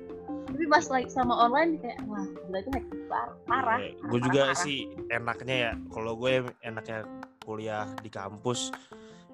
Tapi 0.46 0.64
pas 0.70 0.84
lagi 0.88 1.08
sama 1.12 1.34
online 1.36 1.76
kayak 1.82 1.98
wah 2.08 2.24
gila 2.48 2.58
itu 2.62 2.70
hektik 2.72 3.00
par- 3.10 3.36
parah 3.44 3.76
gue 3.76 3.92
parah, 4.00 4.16
Iya, 4.16 4.24
juga 4.24 4.42
parah. 4.48 4.56
sih 4.56 4.78
enaknya 5.12 5.56
ya 5.60 5.72
kalau 5.92 6.12
gue 6.16 6.32
enaknya 6.64 6.98
kuliah 7.44 7.84
di 8.00 8.08
kampus 8.08 8.72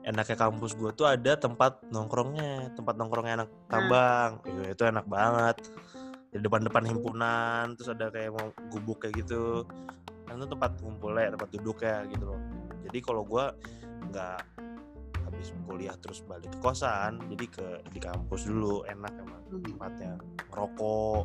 enaknya 0.02 0.34
kampus 0.34 0.74
gue 0.74 0.90
tuh 0.92 1.06
ada 1.06 1.38
tempat 1.38 1.78
nongkrongnya 1.94 2.74
tempat 2.74 2.98
nongkrongnya 2.98 3.34
anak 3.38 3.50
tambang. 3.70 4.30
Iya, 4.42 4.74
itu 4.74 4.82
enak 4.82 5.06
banget. 5.06 5.56
Di 6.32 6.40
depan-depan 6.40 6.84
himpunan 6.88 7.64
terus 7.78 7.92
ada 7.92 8.10
kayak 8.10 8.32
mau 8.34 8.50
gubuk 8.72 9.04
kayak 9.04 9.22
gitu 9.22 9.62
kan 10.26 10.38
itu 10.38 10.48
tempat 10.48 10.70
ngumpulnya 10.80 11.34
tempat 11.34 11.48
duduknya 11.52 11.96
gitu 12.08 12.24
loh 12.28 12.40
jadi 12.88 12.98
kalau 13.02 13.22
gue 13.26 13.44
nggak 14.10 14.38
habis 15.24 15.48
kuliah 15.66 15.96
terus 15.98 16.20
balik 16.24 16.50
ke 16.52 16.58
kosan 16.60 17.18
jadi 17.32 17.44
ke 17.48 17.66
di 17.90 17.98
kampus 18.00 18.46
dulu 18.46 18.82
enak 18.86 19.12
emang 19.16 19.40
Hmm. 19.52 19.60
tempatnya 19.68 20.12
ngerokok 20.48 21.24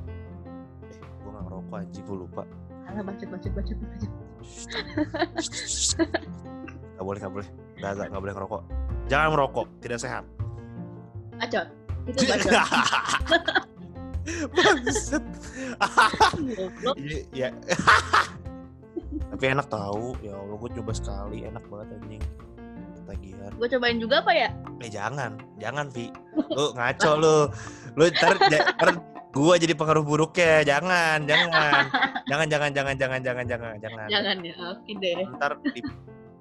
eh 0.92 1.00
gue 1.00 1.30
nggak 1.32 1.46
ngerokok 1.48 1.76
anjing 1.80 2.04
gue 2.04 2.18
lupa 2.28 2.44
Alah, 2.88 3.04
bacot 3.04 3.28
bacot 3.32 3.52
bacot 3.56 3.78
bacot 3.80 4.12
Gak 6.98 7.06
boleh, 7.06 7.20
gak 7.22 7.30
boleh. 7.30 7.46
Gak, 7.78 7.94
gak, 7.94 8.10
gak 8.10 8.22
boleh 8.26 8.34
ngerokok. 8.34 8.62
Jangan 9.06 9.28
merokok, 9.30 9.68
tidak 9.86 10.02
sehat. 10.02 10.24
bacot 11.38 11.68
itu 12.10 12.24
bacot 12.32 12.52
iya. 17.38 17.54
Tapi 19.34 19.44
enak 19.52 19.68
tahu. 19.68 20.16
Ya 20.24 20.36
Allah, 20.36 20.56
gue 20.56 20.72
coba 20.82 20.92
sekali. 20.96 21.44
Enak 21.48 21.64
banget 21.68 21.88
anjing. 22.00 22.24
Tagihan. 23.08 23.56
gue 23.56 23.68
cobain 23.72 24.04
juga 24.04 24.20
apa 24.20 24.36
ya 24.36 24.52
Eh 24.84 24.92
jangan, 24.92 25.40
jangan 25.64 25.88
Vi. 25.96 26.12
Lu 26.60 26.76
ngaco 26.76 27.12
lu. 27.16 27.38
Lu 27.96 28.04
ntar, 28.12 28.36
ntar 28.36 28.90
gue 29.32 29.54
jadi 29.64 29.74
pengaruh 29.80 30.04
buruknya. 30.04 30.68
Jangan, 30.68 31.24
jangan. 31.24 31.88
Jangan, 32.28 32.48
jangan, 32.52 32.72
jangan, 32.76 32.96
jangan, 33.00 33.22
jangan, 33.24 33.46
jangan, 33.48 33.76
jangan. 33.80 34.08
jangan 34.12 34.38
ya 34.44 34.56
oke 34.76 34.92
deh 35.00 35.16
ntar 35.40 35.56
di, 35.64 35.80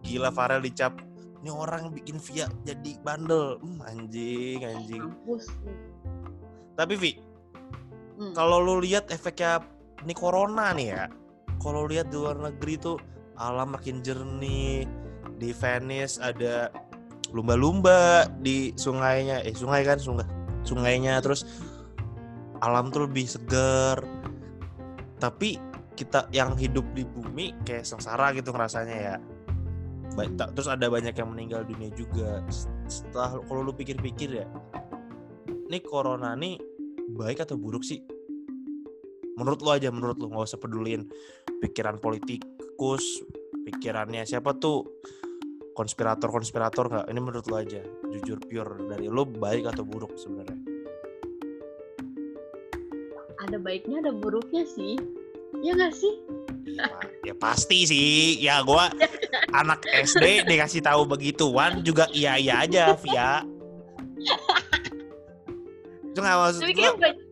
gila 0.02 0.34
Farel 0.34 0.58
dicap 0.58 0.98
ini 1.38 1.50
orang 1.54 1.94
bikin 1.94 2.18
via 2.18 2.50
jadi 2.66 2.98
bandel 3.06 3.62
hmm, 3.62 3.86
anjing 3.86 4.66
anjing 4.66 5.02
kampus 5.06 5.46
tapi 6.74 6.98
Vi 6.98 7.12
Hmm. 8.16 8.32
kalau 8.32 8.64
lu 8.64 8.80
lihat 8.80 9.12
efeknya 9.12 9.60
ini 10.00 10.16
corona 10.16 10.72
nih 10.72 10.88
ya 10.88 11.04
kalau 11.62 11.88
lihat 11.88 12.12
di 12.12 12.16
luar 12.16 12.38
negeri 12.38 12.74
tuh 12.80 12.96
alam 13.36 13.76
makin 13.76 14.00
jernih. 14.00 14.88
Di 15.36 15.52
Venice 15.52 16.16
ada 16.16 16.72
lumba-lumba 17.30 18.24
di 18.40 18.72
sungainya. 18.72 19.44
Eh 19.44 19.52
sungai 19.52 19.84
kan? 19.84 20.00
Sungai 20.00 20.24
sungainya. 20.64 21.20
Terus 21.20 21.44
alam 22.64 22.88
tuh 22.88 23.04
lebih 23.04 23.28
segar. 23.28 24.00
Tapi 25.20 25.60
kita 25.96 26.28
yang 26.32 26.56
hidup 26.56 26.84
di 26.96 27.04
bumi 27.04 27.52
kayak 27.64 27.84
sengsara 27.84 28.32
gitu 28.32 28.52
ngerasanya 28.52 28.96
ya. 28.96 29.16
Terus 30.32 30.68
ada 30.72 30.88
banyak 30.88 31.12
yang 31.12 31.28
meninggal 31.36 31.68
dunia 31.68 31.92
juga. 31.92 32.40
Setelah 32.88 33.36
kalau 33.44 33.60
lu 33.60 33.76
pikir-pikir 33.76 34.40
ya 34.40 34.48
ini 35.66 35.82
corona 35.82 36.38
nih 36.38 36.56
baik 37.10 37.42
atau 37.42 37.58
buruk 37.58 37.82
sih 37.82 38.02
menurut 39.36 39.60
lu 39.60 39.70
aja 39.70 39.92
menurut 39.92 40.16
lu 40.16 40.32
nggak 40.32 40.48
usah 40.48 40.60
pedulin 40.60 41.04
pikiran 41.60 42.00
politikus 42.00 43.20
pikirannya 43.68 44.24
siapa 44.24 44.56
tuh. 44.56 44.84
Konspirator 45.76 46.32
konspirator 46.32 46.88
nggak? 46.88 47.06
Ini 47.12 47.20
menurut 47.20 47.44
lu 47.52 47.56
aja. 47.60 47.84
Jujur 48.08 48.40
pure. 48.48 48.80
Dari 48.88 49.12
lu 49.12 49.28
baik 49.28 49.68
atau 49.68 49.84
buruk 49.84 50.16
sebenarnya? 50.16 50.56
Ada 53.44 53.60
baiknya 53.60 54.00
ada 54.00 54.12
buruknya 54.16 54.64
sih. 54.64 54.96
Ya 55.60 55.76
nggak 55.76 55.92
sih? 55.92 56.16
Ya, 56.64 57.36
pa- 57.36 57.52
pasti 57.52 57.84
sih. 57.84 58.40
Ya 58.40 58.64
gua 58.64 58.88
anak 59.52 59.84
SD 59.84 60.48
dikasih 60.48 60.80
tahu 60.80 61.04
begituan 61.04 61.84
juga 61.84 62.08
iya 62.16 62.40
iya 62.40 62.64
aja 62.64 62.96
via. 62.96 63.44
Itu 66.08 66.24
nggak 66.24 66.36
maksud 66.40 66.60
tapi 66.64 67.25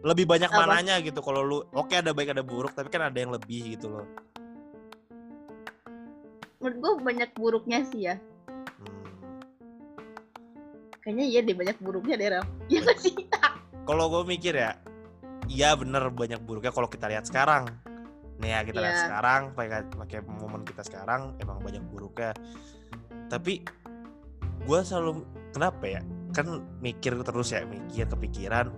lebih 0.00 0.24
banyak 0.24 0.48
Apa? 0.48 0.64
mananya 0.64 0.96
gitu 1.04 1.20
kalau 1.20 1.44
lu 1.44 1.58
oke 1.76 1.92
ada 1.92 2.16
baik 2.16 2.32
ada 2.32 2.40
buruk 2.40 2.72
tapi 2.72 2.88
kan 2.88 3.12
ada 3.12 3.18
yang 3.20 3.32
lebih 3.32 3.76
gitu 3.76 3.92
loh. 3.92 4.06
Menurut 6.60 6.76
gue 6.76 6.92
banyak 7.04 7.30
buruknya 7.36 7.78
sih 7.88 8.08
ya. 8.08 8.16
Hmm. 8.80 9.04
kayaknya 11.00 11.24
iya 11.24 11.40
deh 11.40 11.56
banyak 11.56 11.76
buruknya 11.80 12.14
deh 12.20 12.28
Ram 12.32 12.46
ya 12.68 12.80
nggak 12.84 12.98
sih. 13.00 13.14
Kalau 13.84 14.04
gue 14.12 14.22
mikir 14.24 14.56
ya 14.56 14.76
iya 15.48 15.72
bener 15.76 16.08
banyak 16.12 16.40
buruknya 16.44 16.72
kalau 16.72 16.88
kita 16.88 17.08
lihat 17.08 17.28
sekarang. 17.28 17.68
Nih 18.40 18.56
ya 18.56 18.60
kita 18.64 18.80
lihat 18.80 18.96
Iya. 18.96 19.04
sekarang 19.04 19.42
pakai 19.52 19.84
pakai 19.84 20.20
momen 20.24 20.64
kita 20.64 20.80
sekarang 20.80 21.36
emang 21.40 21.60
banyak 21.60 21.84
buruknya. 21.92 22.32
Tapi 23.28 23.60
gue 24.64 24.80
selalu 24.80 25.24
kenapa 25.52 25.84
ya? 25.84 26.00
Kan 26.32 26.64
mikir 26.80 27.20
terus 27.20 27.52
ya 27.52 27.64
mikir 27.68 28.08
kepikiran 28.08 28.72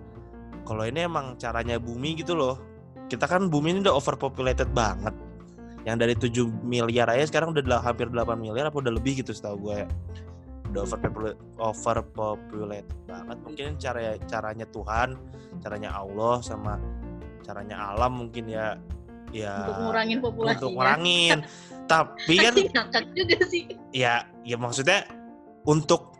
kalau 0.63 0.83
ini 0.87 1.03
emang 1.03 1.35
caranya 1.35 1.75
bumi 1.79 2.15
gitu 2.19 2.33
loh. 2.33 2.55
Kita 3.11 3.27
kan 3.27 3.51
bumi 3.51 3.75
ini 3.75 3.79
udah 3.83 3.95
overpopulated 3.95 4.71
banget. 4.71 5.13
Yang 5.83 5.97
dari 5.99 6.15
7 6.15 6.47
miliar 6.63 7.11
aja 7.11 7.27
sekarang 7.27 7.51
udah 7.51 7.83
hampir 7.83 8.07
8 8.07 8.39
miliar 8.39 8.71
apa 8.71 8.79
udah 8.79 8.93
lebih 8.95 9.19
gitu 9.19 9.35
setahu 9.35 9.69
gue 9.69 9.83
ya. 9.83 9.87
Udah 10.71 10.81
overpopulated, 10.87 11.39
overpopulated 11.59 12.87
banget. 13.05 13.37
Mungkin 13.43 13.65
cara 13.77 14.15
caranya 14.25 14.65
Tuhan 14.71 15.19
caranya 15.61 15.93
Allah 15.93 16.41
sama 16.41 16.79
caranya 17.43 17.93
alam 17.93 18.23
mungkin 18.23 18.47
ya. 18.47 18.79
Ya 19.33 19.65
untuk 19.65 19.89
ngurangin 19.89 20.17
populasinya. 20.21 20.57
untuk 20.61 20.71
ngurangin. 20.77 21.37
Tapi 21.91 22.33
kan 22.39 22.53
juga 23.11 23.37
sih. 23.51 23.63
Ya 23.91 24.23
ya 24.47 24.55
maksudnya 24.55 25.03
untuk 25.67 26.15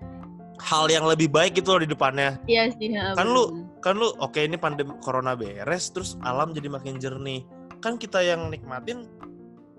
hal 0.63 0.87
yang 0.87 1.05
lebih 1.07 1.27
baik 1.31 1.59
gitu 1.59 1.75
loh 1.75 1.81
di 1.83 1.89
depannya. 1.89 2.39
Iya 2.47 2.71
sih 2.75 2.93
ya, 2.93 3.13
Kan 3.15 3.31
lu- 3.31 3.51
bener. 3.51 3.62
Kan 3.83 3.99
lu 3.99 4.15
oke 4.15 4.39
ini 4.39 4.55
pandemi 4.55 4.95
corona 5.03 5.35
beres 5.35 5.91
terus 5.91 6.15
alam 6.23 6.55
jadi 6.55 6.71
makin 6.71 6.95
jernih. 6.97 7.43
Kan 7.83 7.99
kita 7.99 8.23
yang 8.23 8.47
nikmatin 8.47 9.11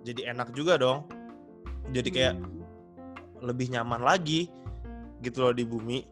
jadi 0.05 0.37
enak 0.37 0.53
juga 0.53 0.77
dong. 0.77 1.09
Jadi 1.89 2.13
kayak 2.13 2.37
lebih 3.41 3.73
nyaman 3.73 4.05
lagi 4.05 4.53
gitu 5.25 5.49
loh 5.49 5.57
di 5.57 5.65
bumi. 5.65 6.05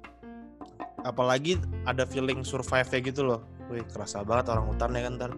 Apalagi 1.04 1.61
ada 1.84 2.08
feeling 2.08 2.40
survive-nya 2.40 3.00
gitu 3.04 3.28
loh. 3.28 3.44
Wih 3.68 3.84
kerasa 3.92 4.25
banget 4.25 4.49
orang 4.56 4.72
hutan 4.72 4.96
ya 4.96 5.02
kan 5.04 5.14
ntar 5.20 5.32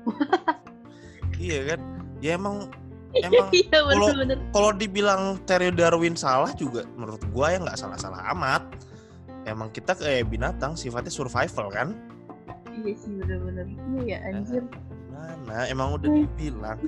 iya 1.44 1.60
kan? 1.76 1.80
Ya 2.24 2.36
emang 2.40 2.68
emang 3.16 3.48
iya 3.56 3.68
kalau- 3.84 4.12
kalau 4.52 4.70
dibilang 4.72 5.36
teori 5.44 5.72
Darwin 5.72 6.16
salah 6.16 6.52
juga 6.56 6.88
menurut 6.96 7.20
gua 7.32 7.52
ya 7.52 7.58
nggak 7.60 7.76
salah-salah 7.80 8.32
amat 8.36 8.62
emang 9.50 9.68
kita 9.70 9.92
kayak 9.94 10.30
binatang 10.30 10.78
sifatnya 10.78 11.10
survival 11.10 11.66
kan? 11.68 11.92
Iya 12.70 12.94
sih 12.96 13.12
bener-bener. 13.18 13.66
Iya 14.00 14.16
ya 14.16 14.18
anjir. 14.30 14.62
mana 15.10 15.68
emang 15.68 16.00
udah 16.00 16.08
Hmm. 16.08 16.18
dibilang. 16.24 16.78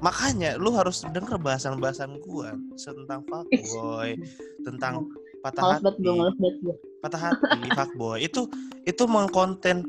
Makanya 0.00 0.56
lu 0.56 0.72
harus 0.72 1.04
denger 1.12 1.36
bahasan-bahasan 1.36 2.20
gua 2.24 2.56
tentang 2.76 3.20
fuckboy 3.28 4.16
tentang 4.64 5.08
patah 5.44 5.76
hati. 5.76 6.04
patah 7.04 7.20
hati 7.20 7.68
fuckboy. 7.74 8.18
Itu 8.24 8.48
itu 8.84 9.04
mengkonten 9.04 9.84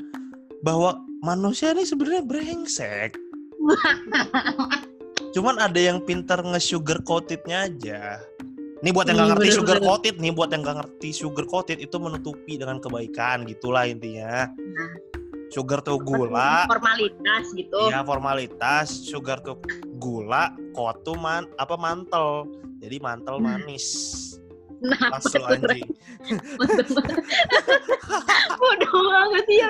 bahwa 0.66 1.00
manusia 1.22 1.72
ini 1.72 1.88
sebenarnya 1.88 2.24
brengsek. 2.28 3.16
Cuman 5.36 5.60
ada 5.60 5.78
yang 5.78 6.02
pintar 6.02 6.42
nge-sugar 6.42 7.04
coatednya 7.04 7.68
aja 7.70 8.18
Nih 8.78 8.94
buat 8.94 9.06
yang 9.06 9.18
Hmm, 9.18 9.26
nggak 9.26 9.30
ngerti 9.42 9.50
sugar 9.58 9.78
coated 9.82 10.16
nih, 10.22 10.30
buat 10.30 10.50
yang 10.54 10.62
nggak 10.62 10.78
ngerti 10.78 11.10
sugar 11.10 11.46
coated 11.46 11.78
itu 11.82 11.98
menutupi 11.98 12.54
dengan 12.56 12.78
kebaikan 12.78 13.42
gitulah 13.44 13.90
intinya. 13.90 14.46
Sugar 15.48 15.80
tuh 15.80 15.98
gula, 15.98 16.68
Formalitas 16.68 17.46
gitu. 17.56 17.88
ya 17.88 18.04
formalitas. 18.04 18.92
Sugar 18.92 19.40
tuh 19.42 19.58
gula, 19.98 20.52
coat 20.76 21.02
tuh 21.02 21.16
man, 21.16 21.48
apa 21.56 21.74
mantel. 21.74 22.46
Jadi 22.78 23.00
mantel 23.00 23.40
Nah, 23.40 23.58
manis. 23.58 23.88
Nah, 24.78 25.10
Pas 25.10 25.26
lu 25.26 25.42
anjing. 25.42 25.90
bodoh 28.62 29.02
banget 29.10 29.46
ya. 29.50 29.70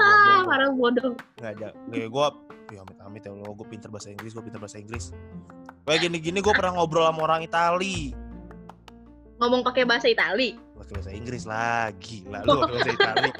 Ah, 0.00 0.42
parah 0.42 0.72
bodoh. 0.74 1.12
nggak 1.38 1.52
ada. 1.60 1.68
Gue 1.86 2.08
gue 2.08 2.26
ya 2.72 2.80
amit 2.82 2.98
amit 2.98 3.22
ya 3.22 3.30
Allah, 3.30 3.52
gue 3.52 3.66
pinter 3.68 3.86
bahasa 3.86 4.10
Inggris, 4.10 4.32
gue 4.32 4.42
pinter 4.42 4.58
bahasa 4.58 4.80
Inggris. 4.80 5.12
Kayak 5.82 6.00
gini-gini 6.06 6.38
gue 6.38 6.54
pernah 6.54 6.78
ngobrol 6.78 7.02
sama 7.04 7.20
orang 7.22 7.42
Itali. 7.42 8.14
Ngomong 9.38 9.62
pakai 9.62 9.82
bahasa 9.82 10.06
Itali. 10.06 10.54
pakai 10.72 10.98
bahasa 10.98 11.12
Inggris 11.14 11.46
lah 11.46 11.94
gila 12.02 12.42
lu 12.42 12.58
pakai 12.58 12.74
bahasa 12.74 12.90
Itali 12.90 13.30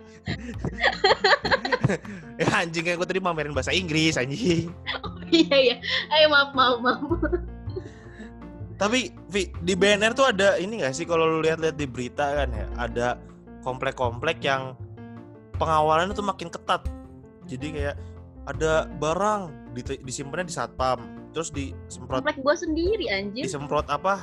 ya 2.39 2.47
anjing 2.63 2.87
kayak 2.87 3.03
gue 3.03 3.09
tadi 3.11 3.19
mamerin 3.19 3.51
bahasa 3.51 3.75
Inggris 3.75 4.15
anjing 4.15 4.71
Oh, 5.03 5.19
iya 5.27 5.51
iya. 5.59 5.77
Ayo 6.15 6.31
maaf 6.31 6.55
maaf 6.55 6.79
maaf. 6.79 7.03
tapi 8.79 9.11
Vi, 9.27 9.51
di 9.59 9.75
BNR 9.75 10.15
tuh 10.15 10.31
ada 10.31 10.55
ini 10.55 10.87
gak 10.87 10.95
sih 10.95 11.03
kalau 11.03 11.27
lu 11.27 11.43
lihat-lihat 11.43 11.75
di 11.75 11.83
berita 11.83 12.31
kan 12.31 12.55
ya 12.55 12.67
ada 12.79 13.09
komplek-komplek 13.63 14.39
yang 14.39 14.79
pengawalannya 15.59 16.15
tuh 16.15 16.23
makin 16.23 16.47
ketat 16.47 16.87
jadi 17.47 17.67
kayak 17.75 17.97
ada 18.47 18.87
barang 19.03 19.75
di, 19.75 19.83
disimpannya 19.99 20.47
di 20.47 20.55
satpam 20.55 20.99
terus 21.33 21.49
disemprot 21.49 22.21
Komplek 22.21 22.39
gue 22.39 22.55
sendiri 22.55 23.07
anjir. 23.09 23.43
disemprot 23.45 23.89
apa 23.89 24.21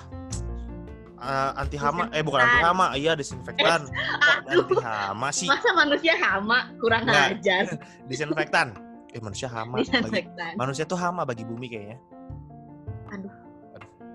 Eh, 1.20 1.52
anti 1.60 1.76
hama 1.76 2.08
eh 2.16 2.24
bukan 2.24 2.40
anti 2.40 2.60
hama 2.64 2.86
iya 2.96 3.12
disinfektan 3.12 3.92
Aduh. 4.48 4.64
anti 4.64 4.76
hama 4.80 5.28
sih 5.30 5.52
Masa 5.52 5.76
manusia 5.76 6.16
hama 6.16 6.72
kurang 6.80 7.04
Nggak. 7.04 7.28
ajar. 7.36 7.64
disinfektan 8.10 8.68
eh 9.10 9.20
manusia 9.20 9.52
hama 9.52 9.76
bagi, 9.76 9.92
Disinfektan. 9.92 10.54
manusia 10.56 10.88
tuh 10.88 10.96
hama 10.96 11.28
bagi 11.28 11.44
bumi 11.44 11.68
kayaknya 11.68 12.00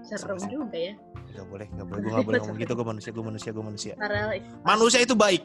Serem 0.03 0.37
Sama-sama. 0.37 0.49
juga 0.49 0.77
ya. 0.77 0.95
Gak 1.35 1.47
boleh, 1.49 1.67
gak 1.67 1.87
boleh, 1.87 1.99
gue 1.99 2.13
gak 2.13 2.25
boleh 2.25 2.39
ngomong 2.39 2.59
gitu, 2.61 2.73
gue 2.75 2.87
manusia, 2.87 3.11
gue 3.11 3.25
manusia, 3.25 3.51
gue 3.51 3.65
manusia. 3.65 3.95
Manusia 4.63 5.01
itu 5.01 5.15
baik. 5.17 5.43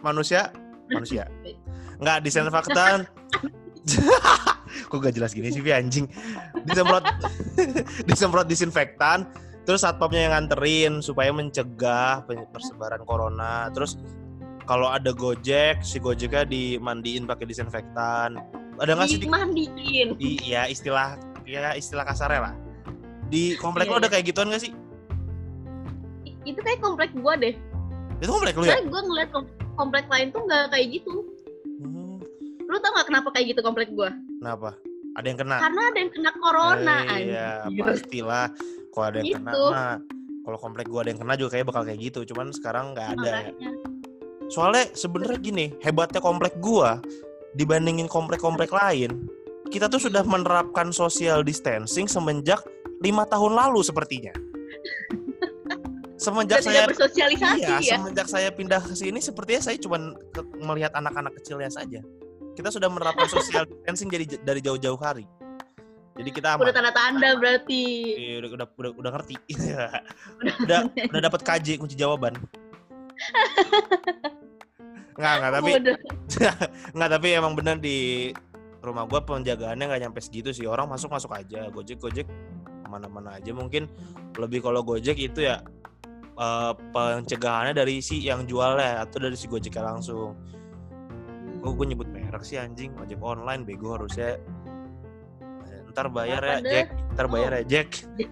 Manusia, 0.00 0.54
manusia. 0.88 1.26
Nggak 2.02 2.18
disinfektan. 2.22 3.10
Kok 4.86 4.98
gak 5.00 5.14
jelas 5.14 5.32
gini 5.32 5.48
sih, 5.48 5.60
Vi, 5.60 5.70
anjing. 5.70 6.06
Disemprot, 6.62 7.04
disemprot 8.08 8.46
disinfektan, 8.46 9.26
terus 9.62 9.82
satpamnya 9.82 10.28
yang 10.28 10.32
nganterin 10.34 11.00
supaya 11.00 11.28
mencegah 11.30 12.24
pe- 12.24 12.48
persebaran 12.48 13.02
corona. 13.02 13.68
Terus 13.70 13.96
kalau 14.64 14.88
ada 14.88 15.10
gojek, 15.10 15.80
si 15.80 15.96
gojeknya 15.96 16.44
dimandiin 16.44 17.24
pakai 17.24 17.44
disinfektan. 17.44 18.36
Ada 18.78 18.94
nggak 18.94 19.08
sih 19.08 19.18
di, 19.18 19.26
dimandiin. 19.26 20.08
di- 20.14 20.38
ya 20.44 20.64
istilah 20.64 21.16
ya 21.42 21.72
istilah 21.72 22.04
kasarnya 22.04 22.40
lah. 22.46 22.54
Di 23.28 23.56
komplek 23.56 23.88
Iya, 23.88 23.92
lo 23.92 23.98
ada 23.98 24.06
iya. 24.06 24.12
kayak 24.14 24.24
gituan 24.24 24.48
gak 24.48 24.62
sih? 24.62 24.72
Itu 26.44 26.60
kayak 26.60 26.80
komplek 26.80 27.12
gue 27.12 27.34
deh. 27.36 27.54
Itu 28.18 28.30
komplek 28.30 28.56
lu 28.56 28.64
ya? 28.64 28.76
Soalnya 28.76 28.88
gue 28.88 29.02
ngeliat 29.04 29.28
kom- 29.32 29.52
komplek 29.76 30.04
lain 30.08 30.32
tuh 30.32 30.42
nggak 30.44 30.72
kayak 30.72 30.86
gitu. 30.90 31.12
Hmm, 31.80 32.16
Lu 32.64 32.76
tau 32.80 32.92
gak 32.96 33.06
kenapa 33.08 33.28
kayak 33.32 33.52
gitu 33.52 33.60
komplek 33.60 33.92
gue? 33.92 34.08
Kenapa? 34.38 34.70
Ada 35.18 35.26
yang 35.26 35.38
kena? 35.42 35.56
Karena 35.58 35.82
ada 35.90 35.98
yang 35.98 36.12
kena 36.14 36.30
corona 36.38 36.96
Eh, 37.10 37.18
Iya, 37.26 37.48
pastilah. 37.82 38.46
Kalau 38.94 39.04
ada 39.04 39.18
yang 39.18 39.42
kena 39.42 39.50
Gitu. 39.52 39.64
mah 39.66 39.92
kalau 40.46 40.58
komplek 40.62 40.86
gua 40.88 41.00
ada 41.04 41.10
yang 41.12 41.20
kena 41.20 41.34
juga 41.36 41.50
kayak 41.58 41.66
bakal 41.68 41.82
kayak 41.84 42.00
gitu. 42.00 42.20
Cuman 42.32 42.54
sekarang 42.54 42.94
nggak 42.96 43.08
ada. 43.18 43.26
ya. 43.26 43.36
Makanya. 43.50 43.70
Soalnya 44.48 44.84
sebenarnya 44.96 45.38
gini, 45.42 45.66
hebatnya 45.84 46.22
komplek 46.22 46.56
gua 46.62 47.02
dibandingin 47.52 48.08
komplek-komplek 48.08 48.72
lain, 48.72 49.28
kita 49.68 49.90
tuh 49.90 50.00
sudah 50.00 50.24
menerapkan 50.24 50.88
social 50.88 51.44
distancing 51.44 52.08
semenjak 52.08 52.62
lima 53.04 53.28
tahun 53.28 53.58
lalu 53.58 53.84
sepertinya. 53.84 54.32
Semenjak 56.18 56.66
saya 56.66 56.82
bersosialisasi 56.90 57.62
iya, 57.62 57.78
ya. 57.78 57.94
semenjak 57.94 58.26
saya 58.26 58.50
pindah 58.50 58.82
ke 58.82 58.90
sini 58.90 59.22
sepertinya 59.22 59.70
saya 59.70 59.78
cuma 59.78 60.18
melihat 60.58 60.90
anak-anak 60.98 61.30
kecilnya 61.38 61.70
saja. 61.70 62.02
Kita 62.58 62.74
sudah 62.74 62.90
menerapkan 62.90 63.30
social 63.30 63.70
distancing 63.70 64.10
jadi 64.10 64.26
dari 64.42 64.58
jauh-jauh 64.58 64.98
hari. 64.98 65.22
Jadi 66.18 66.30
kita 66.34 66.58
aman. 66.58 66.66
Udah 66.66 66.74
tanda-tanda 66.74 67.38
berarti. 67.38 67.82
Iya, 68.18 68.42
udah, 68.42 68.50
udah 68.58 68.66
udah 68.74 68.90
udah 68.98 69.10
ngerti. 69.14 69.34
udah 70.66 70.90
udah 70.90 71.20
dapat 71.22 71.40
KJ 71.46 71.78
kunci 71.78 71.94
jawaban. 71.94 72.34
Nggak, 75.14 75.34
nggak, 75.38 75.52
tapi 75.54 75.70
Udah. 75.78 75.96
nggak 76.98 77.10
tapi 77.14 77.28
emang 77.38 77.54
bener 77.54 77.78
di 77.78 78.30
rumah 78.82 79.06
gua 79.06 79.22
penjagaannya 79.22 79.94
nggak 79.94 80.02
nyampe 80.02 80.18
segitu 80.18 80.50
sih. 80.50 80.66
Orang 80.66 80.90
masuk 80.90 81.14
masuk 81.14 81.30
aja. 81.38 81.70
Gojek 81.70 82.02
Gojek 82.02 82.26
mana-mana 82.90 83.38
aja. 83.38 83.54
Mungkin 83.54 83.86
lebih 84.34 84.66
kalau 84.66 84.82
Gojek 84.82 85.14
itu 85.14 85.46
ya 85.46 85.62
eh, 86.34 86.72
pencegahannya 86.74 87.78
dari 87.78 88.02
si 88.02 88.18
yang 88.18 88.50
jualnya 88.50 89.06
atau 89.06 89.22
dari 89.22 89.38
si 89.38 89.46
Gojeknya 89.46 89.94
langsung. 89.94 90.34
Gue 91.68 91.84
gue 91.84 91.92
nyebut 91.92 92.08
merek 92.08 92.40
sih 92.48 92.56
anjing 92.56 92.96
ojek 92.96 93.20
online 93.20 93.68
bego 93.68 94.00
harusnya. 94.00 94.40
Eh, 95.68 95.80
Ntar 95.92 96.08
bayar 96.08 96.40
ya 96.40 96.56
Apa 96.56 96.64
deh? 96.64 96.72
Jack. 96.72 96.88
Ntar 97.12 97.26
bayar 97.28 97.50
ya 97.60 97.62
Jack. 97.68 97.88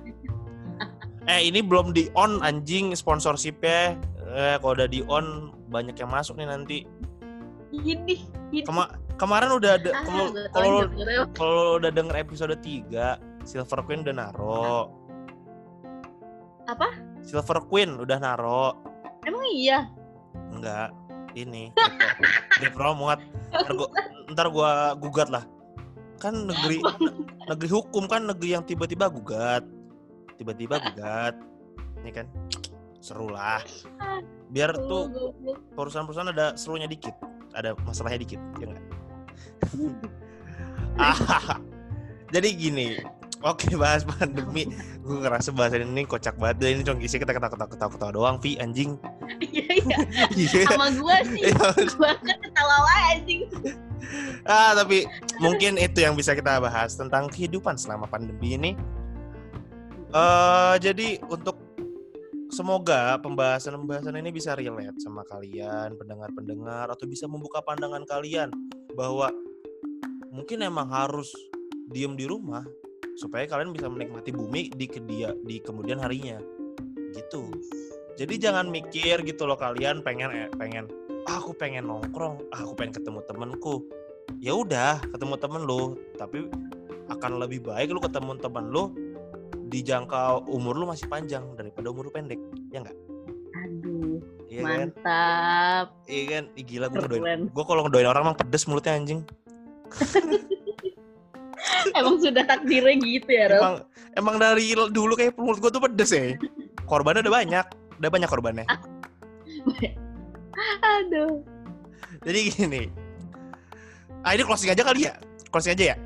Eh 1.27 1.43
ini 1.51 1.59
belum 1.59 1.91
di 1.91 2.07
on 2.15 2.39
anjing 2.41 2.95
sponsorshipnya. 2.95 3.99
Eh 4.31 4.57
kalau 4.63 4.79
udah 4.79 4.87
di 4.87 5.03
on 5.11 5.51
banyak 5.69 5.99
yang 5.99 6.07
masuk 6.07 6.39
nih 6.39 6.47
nanti. 6.47 6.87
Ini. 7.75 7.99
ini. 8.55 8.63
Kema 8.63 8.95
kemarin 9.19 9.59
udah 9.59 9.75
ada 9.75 9.91
Ah, 9.91 10.03
kalau 10.55 10.87
kalau 11.35 11.83
udah 11.83 11.91
denger 11.91 12.15
episode 12.23 12.55
3 12.63 13.19
Silver 13.43 13.83
Queen 13.83 14.07
udah 14.07 14.15
naro. 14.15 14.95
Apa? 16.71 16.95
Silver 17.27 17.59
Queen 17.67 17.99
udah 17.99 18.23
naro. 18.23 18.79
Emang 19.27 19.43
iya. 19.51 19.91
Enggak. 20.55 20.95
Ini 21.37 21.69
di 22.61 22.69
promote. 22.73 23.21
Ntar 23.53 23.73
gua, 23.77 23.89
ntar 24.33 24.47
gua 24.49 24.71
gugat 24.97 25.29
lah. 25.29 25.45
Kan 26.17 26.49
negeri 26.49 26.81
negeri 27.45 27.69
hukum 27.69 28.09
kan 28.09 28.25
negeri 28.25 28.57
yang 28.57 28.65
tiba-tiba 28.65 29.13
gugat. 29.13 29.63
Tiba-tiba 30.41 30.81
gugat. 30.81 31.37
Ini 32.01 32.11
kan 32.11 32.27
seru 33.05 33.29
lah. 33.29 33.61
Biar 34.51 34.73
tuh 34.89 35.13
perusahaan-perusahaan 35.77 36.33
ada 36.33 36.57
serunya 36.57 36.89
dikit, 36.89 37.15
ada 37.53 37.77
masalahnya 37.85 38.25
dikit, 38.25 38.41
ya 38.59 38.67
nggak? 38.73 38.85
Ah, 40.97 41.13
jadi 42.35 42.57
gini, 42.57 42.97
oke 43.47 43.79
bahas 43.79 44.03
pandemi, 44.03 44.67
gue 45.01 45.17
ngerasa 45.23 45.55
bahasa 45.55 45.79
ini 45.79 46.03
kocak 46.03 46.35
banget 46.37 46.57
deh, 46.59 46.71
ini 46.75 46.83
cuma 46.83 46.99
isi 46.99 47.17
kita 47.23 47.31
ketawa 47.31 47.55
ketawa 47.55 47.91
ketawa 47.95 48.11
doang, 48.13 48.37
Vi 48.43 48.59
anjing. 48.59 48.99
Iya 49.39 49.67
iya. 49.87 49.99
Iya. 50.35 50.61
Sama 50.67 50.91
gua 50.99 51.17
sih. 51.23 51.47
Iya. 51.47 51.69
Gua 51.95 52.13
kan 52.19 52.39
ketawa 52.43 52.91
anjing. 53.15 53.43
ah 54.47 54.75
tapi 54.77 55.07
mungkin 55.43 55.81
itu 55.81 55.99
yang 56.03 56.15
bisa 56.15 56.35
kita 56.35 56.63
bahas 56.63 56.95
tentang 56.95 57.27
kehidupan 57.31 57.79
selama 57.79 58.11
pandemi 58.11 58.59
ini. 58.59 58.71
eh 60.15 60.75
jadi 60.79 61.19
untuk 61.27 61.59
semoga 62.51 63.19
pembahasan-pembahasan 63.21 64.23
ini 64.23 64.31
bisa 64.31 64.55
relate 64.55 64.97
sama 65.03 65.27
kalian, 65.27 65.99
pendengar-pendengar, 65.99 66.87
atau 66.95 67.05
bisa 67.11 67.27
membuka 67.27 67.59
pandangan 67.61 68.07
kalian 68.07 68.55
bahwa 68.95 69.35
mungkin 70.31 70.63
emang 70.63 70.89
harus 70.89 71.35
diem 71.91 72.15
di 72.15 72.25
rumah 72.25 72.63
supaya 73.17 73.49
kalian 73.49 73.73
bisa 73.73 73.89
menikmati 73.89 74.31
bumi 74.31 74.69
di 74.77 74.87
kedia 74.87 75.33
di 75.45 75.57
kemudian 75.61 75.99
harinya 75.99 76.39
gitu. 77.17 77.49
Jadi 78.17 78.41
jangan 78.41 78.69
mikir 78.69 79.25
gitu 79.25 79.45
loh 79.45 79.57
kalian 79.57 80.01
pengen 80.05 80.33
eh, 80.33 80.49
pengen 80.57 80.89
ah, 81.29 81.41
aku 81.41 81.53
pengen 81.57 81.89
nongkrong, 81.89 82.41
ah, 82.53 82.61
aku 82.65 82.73
pengen 82.77 82.95
ketemu 82.97 83.21
temenku. 83.25 83.85
Ya 84.41 84.53
udah, 84.53 85.01
ketemu 85.17 85.35
temen 85.41 85.63
lu, 85.65 85.97
tapi 86.21 86.49
akan 87.09 87.41
lebih 87.41 87.65
baik 87.65 87.89
lu 87.95 88.03
ketemu 88.03 88.37
temen 88.43 88.69
lu 88.69 88.93
di 89.67 89.81
jangka 89.83 90.47
umur 90.47 90.79
lu 90.79 90.85
masih 90.87 91.09
panjang 91.09 91.43
daripada 91.57 91.91
umur 91.91 92.09
lu 92.09 92.13
pendek. 92.13 92.41
Ya 92.71 92.85
enggak? 92.85 92.97
Aduh. 93.65 94.19
Iya 94.47 94.61
kan? 94.63 94.79
Mantap. 94.93 95.87
Iya 96.07 96.25
kan? 96.31 96.45
Ih, 96.55 96.65
gila 96.65 96.87
gue 96.89 97.01
ngedoain. 97.03 97.43
Gue 97.51 97.65
kalau 97.67 97.83
ngedoain 97.87 98.09
orang 98.09 98.23
emang 98.31 98.39
pedes 98.39 98.65
mulutnya 98.71 98.95
anjing. 98.95 99.21
Emang 101.99 102.21
sudah 102.21 102.45
takdirnya 102.45 102.95
gitu 102.97 103.31
ya, 103.31 103.47
Rob? 103.51 103.61
Emang 103.61 103.77
emang 104.17 104.37
dari 104.37 104.73
dulu 104.73 105.13
kayak 105.15 105.37
mulut 105.37 105.59
gue 105.59 105.71
tuh 105.71 105.83
pedes 105.83 106.13
ya. 106.13 106.37
Korbannya 106.85 107.25
udah 107.25 107.35
banyak. 107.35 107.67
Udah 107.97 108.11
banyak 108.11 108.29
korbannya. 108.29 108.65
Aduh. 110.97 111.43
Jadi 112.25 112.39
gini. 112.51 112.83
Ah 114.21 114.35
ini 114.35 114.43
closing 114.43 114.73
aja 114.73 114.83
kali 114.83 115.07
ya? 115.07 115.15
Closing 115.49 115.73
aja 115.77 115.95
ya? 115.95 115.97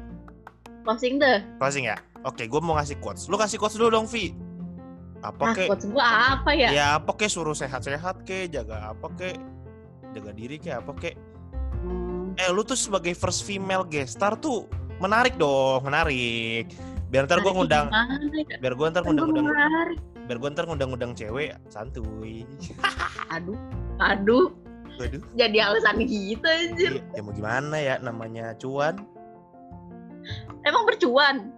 Closing 0.84 1.16
deh. 1.18 1.40
Closing 1.56 1.84
ya? 1.88 1.96
Oke, 2.22 2.44
gue 2.44 2.60
mau 2.60 2.76
ngasih 2.76 3.00
quotes. 3.00 3.26
Lu 3.26 3.40
kasih 3.40 3.56
quotes 3.56 3.80
dulu 3.80 3.88
dong, 3.90 4.04
Vi. 4.04 4.36
Apa 5.20 5.52
Nah, 5.52 5.54
kek? 5.54 5.68
quotes 5.68 5.86
gua 5.88 6.06
apa 6.36 6.50
ya? 6.52 6.68
Ya 6.72 6.86
apa 6.96 7.12
kek 7.12 7.28
suruh 7.28 7.52
sehat-sehat 7.52 8.24
kek, 8.24 8.52
jaga 8.52 8.92
apa 8.92 9.08
kek? 9.16 9.36
Jaga 10.12 10.30
diri 10.32 10.56
kek 10.56 10.80
apa 10.80 10.92
kek? 10.96 11.14
Hmm, 11.80 12.32
Eh 12.36 12.48
lu 12.48 12.64
tuh 12.64 12.76
sebagai 12.76 13.12
first 13.12 13.44
female 13.44 13.84
guest 13.84 14.16
star 14.16 14.36
tuh 14.36 14.64
menarik 15.00 15.34
dong, 15.40 15.80
menarik. 15.82 16.70
Biar 17.10 17.26
ntar 17.26 17.42
gue 17.42 17.50
ngundang, 17.50 17.90
ya? 17.90 18.62
biar 18.62 18.78
gue 18.78 18.86
ntar 18.86 19.02
Kan 19.02 19.18
gua 19.18 19.26
ngundang-ngundang, 19.26 19.98
biar 20.30 20.38
gue 20.38 20.48
ntar 20.54 20.64
ngundang-ngundang 20.70 21.12
cewek 21.18 21.58
santuy. 21.66 22.46
Aduh. 23.34 23.58
Aduh. 23.98 24.54
Waduh, 25.00 25.22
Jadi 25.32 25.56
alasan 25.64 25.96
gitu 26.04 26.44
anjir. 26.44 27.00
ya 27.16 27.24
mau 27.24 27.32
gimana 27.32 27.76
ya 27.80 27.96
namanya 28.04 28.52
cuan. 28.60 29.00
Emang 30.68 30.84
bercuan. 30.84 31.48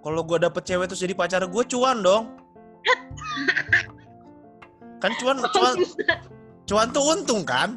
Kalau 0.00 0.24
gue 0.24 0.38
dapet 0.40 0.62
cewek 0.64 0.88
terus 0.88 1.04
jadi 1.04 1.12
pacar 1.12 1.44
gue 1.44 1.64
cuan 1.68 2.00
dong. 2.00 2.32
kan 5.04 5.12
cuan, 5.20 5.36
cuan, 5.52 5.74
cuan 6.64 6.88
tuh 6.96 7.04
untung 7.12 7.44
kan? 7.44 7.76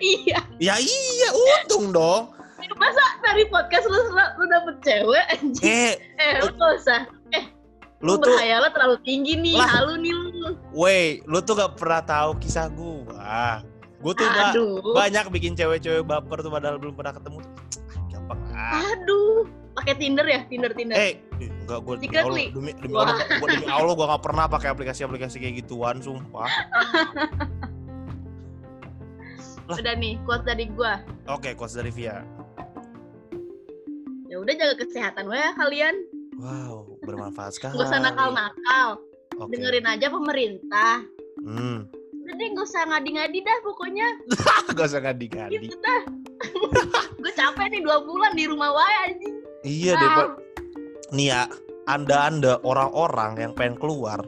iya. 0.00 0.40
Ya 0.56 0.80
iya 0.80 1.28
untung 1.36 1.92
dong. 1.92 2.32
Masa 2.76 3.02
dari 3.20 3.44
podcast 3.46 3.86
lu 3.86 3.98
lu 4.12 4.44
dapet 4.46 4.74
cewek 4.80 5.24
anjir? 5.32 5.66
Eh, 5.66 5.94
Eh, 6.16 6.32
lu 6.40 6.52
gak 6.52 6.72
usah. 6.76 7.00
lu 8.00 8.16
Lu 8.16 8.16
tuh 8.16 8.32
berhayalnya 8.32 8.70
terlalu 8.72 8.96
tinggi 9.02 9.34
nih. 9.34 9.56
Lah. 9.56 9.68
Halu 9.70 9.94
nih 9.98 10.12
lu. 10.12 10.50
Wey, 10.72 11.20
lu 11.24 11.38
tuh 11.40 11.52
gak 11.54 11.76
pernah 11.76 12.00
tahu 12.00 12.38
kisah 12.38 12.70
gua. 12.70 13.60
Gua 14.00 14.12
tuh 14.14 14.24
ba- 14.24 14.54
banyak 15.04 15.28
bikin 15.28 15.52
cewek-cewek 15.52 16.00
baper 16.02 16.40
tuh 16.40 16.48
padahal 16.48 16.80
belum 16.80 16.96
pernah 16.96 17.12
ketemu. 17.12 17.38
Ah, 17.44 18.00
Gampang 18.08 18.40
ah. 18.50 18.80
Aduh. 18.94 19.44
Pakai 19.70 19.94
Tinder 19.96 20.24
ya? 20.24 20.40
Tinder 20.44 20.72
Tinder. 20.72 20.96
Eh, 20.96 21.20
enggak 21.38 21.78
gua 21.80 21.94
demi. 21.96 22.08
Allah, 22.10 22.48
demi, 22.50 22.70
demi 22.74 22.92
Wah. 22.92 23.04
Allah, 23.06 23.16
gua 23.36 23.48
demi 23.48 23.66
Allah 23.66 23.92
gua 23.94 24.06
gak 24.10 24.24
pernah 24.24 24.44
pakai 24.48 24.68
aplikasi-aplikasi 24.70 25.36
kayak 25.38 25.54
gituan, 25.60 26.00
sumpah. 26.00 26.48
lah. 29.66 29.76
Udah 29.76 29.94
nih, 29.94 30.18
quote 30.24 30.42
dari 30.42 30.66
gua. 30.68 30.98
Oke, 31.28 31.54
quotes 31.54 31.76
dari 31.76 31.92
Via. 31.92 32.24
Ya 34.30 34.38
udah 34.38 34.54
jaga 34.54 34.74
kesehatan 34.78 35.26
ya 35.26 35.50
kalian. 35.58 35.94
Wow, 36.38 36.94
bermanfaat 37.02 37.52
sekali. 37.58 37.74
Gak 37.74 37.90
usah 37.90 38.00
nakal-nakal. 38.00 38.88
Oke. 39.36 39.50
Dengerin 39.58 39.86
aja 39.90 40.06
pemerintah. 40.06 41.02
Hmm. 41.42 41.90
Udah 41.90 42.34
deh 42.38 42.48
gak 42.54 42.66
usah 42.70 42.82
ngadi-ngadi 42.86 43.38
dah 43.42 43.58
pokoknya. 43.66 44.06
Gak 44.78 44.86
usah 44.86 45.02
ngadi-ngadi. 45.02 45.66
Gitu 45.66 45.76
dah. 45.82 46.02
gue 47.20 47.32
capek 47.34 47.66
nih 47.68 47.82
dua 47.82 48.00
bulan 48.00 48.32
di 48.32 48.46
rumah 48.46 48.70
wae 48.70 48.96
anjing. 49.10 49.34
Iya 49.60 49.92
deh, 49.92 50.08
Pak. 50.08 50.28
Nih 51.10 51.28
ya, 51.34 51.50
Anda-anda 51.84 52.62
orang-orang 52.62 53.36
yang 53.36 53.52
pengen 53.52 53.76
keluar, 53.76 54.22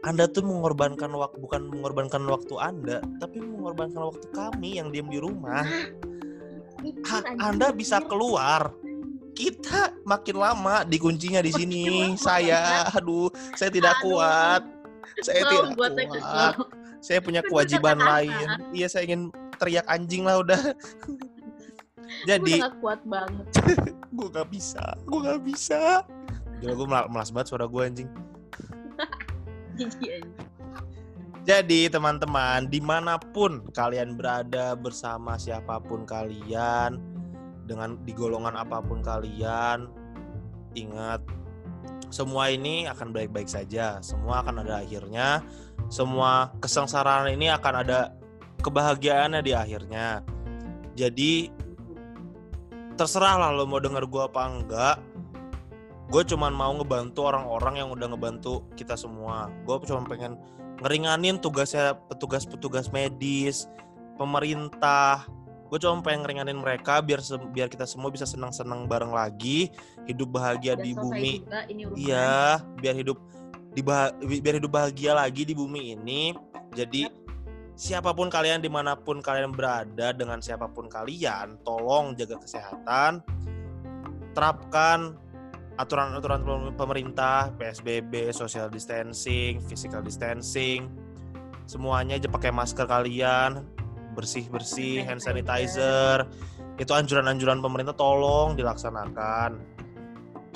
Anda 0.00 0.30
tuh 0.30 0.46
mengorbankan 0.46 1.10
waktu 1.12 1.36
bukan 1.42 1.66
mengorbankan 1.66 2.24
waktu 2.30 2.54
Anda, 2.56 3.02
tapi 3.18 3.42
mengorbankan 3.42 4.06
waktu 4.06 4.26
kami 4.30 4.78
yang 4.78 4.94
diam 4.94 5.10
di 5.10 5.18
rumah. 5.18 5.66
Mikir, 6.78 7.02
Ha, 7.10 7.16
anjing. 7.26 7.40
anda 7.42 7.66
bisa 7.74 7.98
keluar. 8.00 8.70
Kita 9.36 9.92
makin 10.08 10.36
lama 10.40 10.82
dikuncinya 10.88 11.44
di 11.44 11.52
sini. 11.52 11.84
Makin 11.84 12.16
lama. 12.16 12.24
Saya, 12.24 12.60
aduh, 12.96 13.28
saya 13.52 13.68
tidak 13.68 14.00
Aduh. 14.00 14.16
kuat. 14.16 14.62
Saya 15.20 15.42
tidak 15.44 15.70
kuat. 15.76 15.92
kesel. 15.92 16.52
Saya 17.04 17.18
punya 17.20 17.44
Kan 17.44 17.48
kewajiban 17.52 17.98
lain. 18.00 18.48
Iya, 18.72 18.88
saya 18.88 19.04
ingin 19.04 19.28
teriak 19.60 19.84
anjing 19.86 20.24
lah 20.24 20.40
udah. 20.40 20.58
Gue 21.04 22.26
Jadi, 22.32 22.64
gak 22.64 22.80
kuat 22.80 23.00
banget. 23.04 23.46
gue 24.16 24.28
gak 24.32 24.48
bisa 24.48 24.84
gue 25.04 25.20
gak 25.20 25.42
bisa 25.44 25.80
Gila 26.64 26.72
gue 26.72 26.88
melas 26.88 27.28
banget 27.28 27.52
suara 27.52 27.68
gue 27.68 27.82
anjing 27.84 28.08
Jijik 29.76 30.10
anjing. 30.16 30.46
Jadi 31.46 31.86
teman-teman 31.86 32.66
di 32.66 32.82
mana 32.82 33.22
pun 33.22 33.62
kalian 33.70 34.18
berada 34.18 34.74
bersama 34.74 35.38
siapa 35.38 35.78
pun 35.78 36.02
kalian 36.02 36.98
Dengan 37.66 37.98
di 38.06 38.14
golongan 38.14 38.54
apa 38.54 38.78
pun 38.78 39.02
kalian 39.02 39.90
Ingat 40.76 41.26
semua 42.08 42.54
ini 42.54 42.86
akan 42.86 43.10
baik-baik 43.10 43.50
saja. 43.50 43.98
Semua 44.00 44.42
akan 44.42 44.62
ada 44.62 44.82
akhirnya. 44.82 45.42
Semua 45.90 46.54
kesengsaraan 46.62 47.30
ini 47.34 47.50
akan 47.50 47.74
ada 47.82 48.14
kebahagiaannya 48.62 49.42
di 49.42 49.52
akhirnya. 49.52 50.22
Jadi 50.96 51.50
terserah 52.96 53.36
lah 53.36 53.50
lo 53.52 53.68
mau 53.68 53.82
denger 53.82 54.06
gue 54.06 54.22
apa 54.22 54.42
enggak. 54.46 54.96
Gue 56.06 56.22
cuman 56.22 56.54
mau 56.54 56.70
ngebantu 56.78 57.26
orang-orang 57.26 57.82
yang 57.82 57.88
udah 57.90 58.06
ngebantu 58.14 58.62
kita 58.78 58.94
semua. 58.94 59.50
Gue 59.66 59.82
cuma 59.84 60.06
pengen 60.06 60.38
ngeringanin 60.80 61.42
tugasnya 61.42 61.98
petugas-petugas 62.06 62.94
medis 62.94 63.66
pemerintah 64.14 65.26
gue 65.66 65.78
cuma 65.82 65.98
pengen 65.98 66.22
ngeringanin 66.22 66.58
mereka 66.62 67.02
biar 67.02 67.18
biar 67.50 67.66
kita 67.66 67.84
semua 67.90 68.14
bisa 68.14 68.22
senang-senang 68.22 68.86
bareng 68.86 69.10
lagi 69.10 69.74
hidup 70.06 70.38
bahagia 70.38 70.78
Udah 70.78 70.84
di 70.86 70.90
bumi. 70.94 71.32
iya 71.98 72.62
biar 72.78 72.94
hidup 72.94 73.18
di 73.76 73.84
bah- 73.84 74.14
biar 74.24 74.56
hidup 74.56 74.72
bahagia 74.72 75.12
lagi 75.12 75.44
di 75.44 75.52
bumi 75.52 75.92
ini. 75.92 76.32
Jadi 76.72 77.04
siapa 77.76 78.16
pun 78.16 78.32
kalian 78.32 78.64
di 78.64 78.72
mana 78.72 78.96
pun 78.96 79.20
kalian 79.20 79.52
berada 79.52 80.16
dengan 80.16 80.40
siapa 80.40 80.64
pun 80.72 80.88
kalian 80.88 81.60
tolong 81.60 82.16
jaga 82.16 82.40
kesehatan. 82.40 83.20
Terapkan 84.32 85.20
aturan-aturan 85.76 86.40
pem- 86.40 86.72
pemerintah 86.72 87.52
PSBB 87.60 88.32
social 88.32 88.72
distancing 88.72 89.60
physical 89.60 90.00
distancing. 90.00 90.88
Semuanya 91.68 92.16
aja 92.16 92.32
pakai 92.32 92.48
masker 92.48 92.88
kalian 92.88 93.60
bersih 94.16 94.48
bersih 94.48 95.04
hand 95.04 95.20
sanitizer. 95.20 96.24
Itu 96.80 96.96
anjuran-anjuran 96.96 97.60
pemerintah 97.60 97.92
tolong 97.92 98.56
dilaksanakan 98.56 99.60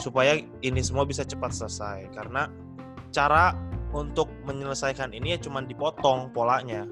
supaya 0.01 0.41
ini 0.65 0.81
semua 0.81 1.05
bisa 1.05 1.23
cepat 1.29 1.53
selesai. 1.53 2.09
Karena 2.17 2.49
cara 3.13 3.53
untuk 3.93 4.33
menyelesaikan 4.49 5.13
ini 5.13 5.37
ya 5.37 5.39
cuma 5.45 5.61
dipotong 5.61 6.33
polanya. 6.33 6.89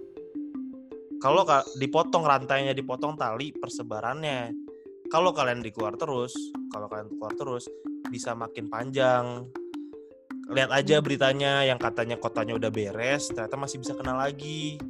Kalau 1.19 1.43
ka- 1.43 1.67
dipotong 1.81 2.23
rantainya 2.23 2.77
dipotong 2.77 3.17
tali 3.17 3.51
persebarannya. 3.57 4.53
Kalau 5.09 5.33
kalian 5.33 5.65
dikeluar 5.65 5.97
terus 5.97 6.37
kalau 6.69 6.85
kalian 6.85 7.09
keluar 7.17 7.33
terus 7.33 7.65
bisa 8.13 8.37
makin 8.37 8.69
panjang. 8.69 9.49
Lihat 10.53 10.69
aja 10.73 11.01
beritanya 11.01 11.65
yang 11.65 11.81
katanya 11.81 12.21
kotanya 12.21 12.57
udah 12.57 12.71
beres 12.73 13.33
ternyata 13.33 13.57
masih 13.57 13.81
bisa 13.81 13.93
kena 13.97 14.17
lagi 14.17 14.81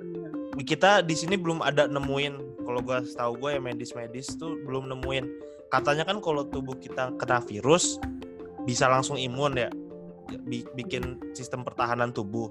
Bener. 0.00 0.30
kita 0.64 1.04
di 1.04 1.14
sini 1.14 1.36
belum 1.36 1.60
ada 1.62 1.86
nemuin 1.86 2.64
kalau 2.66 2.80
gua 2.82 3.00
tahu 3.04 3.32
gue 3.38 3.50
ya 3.56 3.60
medis-medis 3.62 4.34
tuh 4.34 4.58
belum 4.66 4.90
nemuin. 4.90 5.24
Katanya 5.70 6.06
kan 6.06 6.18
kalau 6.18 6.46
tubuh 6.46 6.74
kita 6.78 7.14
kena 7.18 7.42
virus 7.42 7.98
bisa 8.66 8.90
langsung 8.90 9.14
imun 9.14 9.54
ya 9.54 9.70
bi- 10.46 10.66
bikin 10.74 11.22
sistem 11.34 11.62
pertahanan 11.62 12.10
tubuh. 12.10 12.50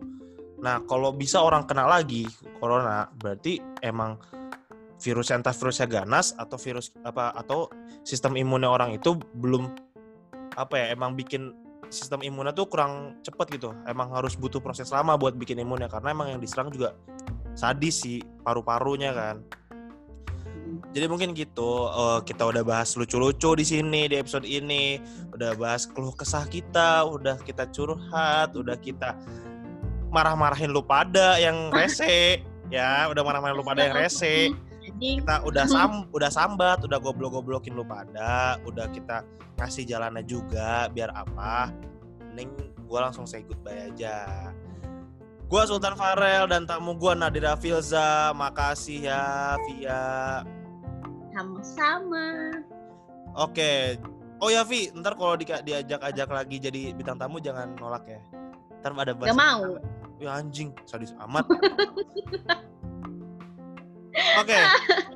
Nah 0.63 0.79
kalau 0.87 1.11
bisa 1.11 1.43
orang 1.43 1.67
kena 1.67 1.87
lagi 1.87 2.23
corona 2.59 3.11
berarti 3.19 3.59
emang 3.83 4.15
virus 5.03 5.31
entah 5.35 5.51
virusnya 5.51 5.87
ganas 5.91 6.31
atau 6.39 6.55
virus 6.55 6.95
apa 7.03 7.35
atau 7.35 7.67
sistem 8.07 8.39
imunnya 8.39 8.71
orang 8.71 8.95
itu 8.95 9.19
belum 9.35 9.67
apa 10.55 10.79
ya 10.79 10.85
emang 10.95 11.19
bikin 11.19 11.51
sistem 11.89 12.21
imunnya 12.25 12.51
tuh 12.51 12.69
kurang 12.69 13.19
cepet 13.21 13.59
gitu. 13.59 13.73
Emang 13.85 14.11
harus 14.13 14.37
butuh 14.37 14.59
proses 14.59 14.89
lama 14.89 15.15
buat 15.15 15.35
bikin 15.35 15.59
imunnya 15.61 15.89
karena 15.89 16.13
emang 16.13 16.31
yang 16.31 16.41
diserang 16.41 16.69
juga 16.69 16.93
sadis 17.55 18.03
sih 18.03 18.19
paru-parunya 18.43 19.11
kan. 19.15 19.41
Jadi 20.95 21.05
mungkin 21.11 21.35
gitu 21.35 21.91
eh, 21.91 22.19
kita 22.25 22.47
udah 22.47 22.63
bahas 22.65 22.95
lucu-lucu 22.95 23.53
di 23.59 23.65
sini 23.67 24.07
di 24.09 24.15
episode 24.17 24.47
ini. 24.47 24.97
Udah 25.35 25.53
bahas 25.55 25.85
keluh 25.85 26.15
kesah 26.15 26.47
kita 26.47 27.05
udah 27.05 27.37
kita 27.43 27.67
curhat 27.69 28.55
udah 28.55 28.79
kita 28.79 29.13
marah-marahin 30.09 30.71
lu 30.71 30.83
pada 30.83 31.37
yang 31.41 31.69
rese. 31.69 32.41
Ya 32.73 33.05
udah 33.13 33.21
marah-marahin 33.21 33.61
lu 33.61 33.61
pada 33.61 33.85
yang 33.85 33.93
rese 33.93 34.49
Anjing. 34.95 35.19
kita 35.21 35.35
udah 35.43 35.65
sam 35.73 36.07
udah 36.15 36.31
sambat 36.31 36.79
udah 36.87 36.99
goblok-goblokin 37.03 37.75
lu 37.75 37.83
pada 37.83 38.55
udah 38.63 38.87
kita 38.95 39.27
kasih 39.59 39.83
jalannya 39.83 40.23
juga 40.23 40.87
biar 40.91 41.11
apa 41.11 41.71
mending 42.31 42.75
gue 42.85 42.99
langsung 42.99 43.25
say 43.25 43.41
goodbye 43.47 43.91
aja. 43.91 44.51
Gue 45.45 45.61
Sultan 45.69 45.93
Farel 45.93 46.49
dan 46.49 46.65
tamu 46.65 46.97
gue 46.97 47.13
Nadira 47.13 47.53
Filza. 47.53 48.33
Makasih 48.33 49.07
ya, 49.07 49.55
Via. 49.69 50.41
Sama-sama. 51.31 52.59
Oke. 53.37 54.01
Oh 54.41 54.49
ya, 54.49 54.65
Vi, 54.65 54.91
ntar 54.97 55.15
kalau 55.15 55.37
di, 55.37 55.45
diajak-ajak 55.47 56.27
lagi 56.27 56.57
jadi 56.59 56.91
bintang 56.97 57.21
tamu 57.21 57.37
jangan 57.39 57.77
nolak 57.77 58.03
ya. 58.09 58.19
Ntar 58.81 58.91
ada 58.97 59.13
bahasa. 59.13 59.31
Gak 59.31 59.39
mau. 59.39 59.63
Ya 60.17 60.31
anjing, 60.35 60.73
sadis 60.87 61.13
amat. 61.23 61.45
Oke, 64.37 64.55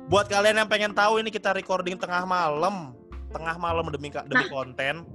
buat 0.06 0.26
kalian 0.26 0.56
yang 0.58 0.68
pengen 0.68 0.92
tahu 0.92 1.18
ini 1.18 1.28
kita 1.28 1.50
recording 1.50 1.96
tengah 1.96 2.22
malam, 2.22 2.92
tengah 3.28 3.56
malam 3.56 3.88
demi 3.88 4.08
demi 4.10 4.46
konten. 4.46 5.08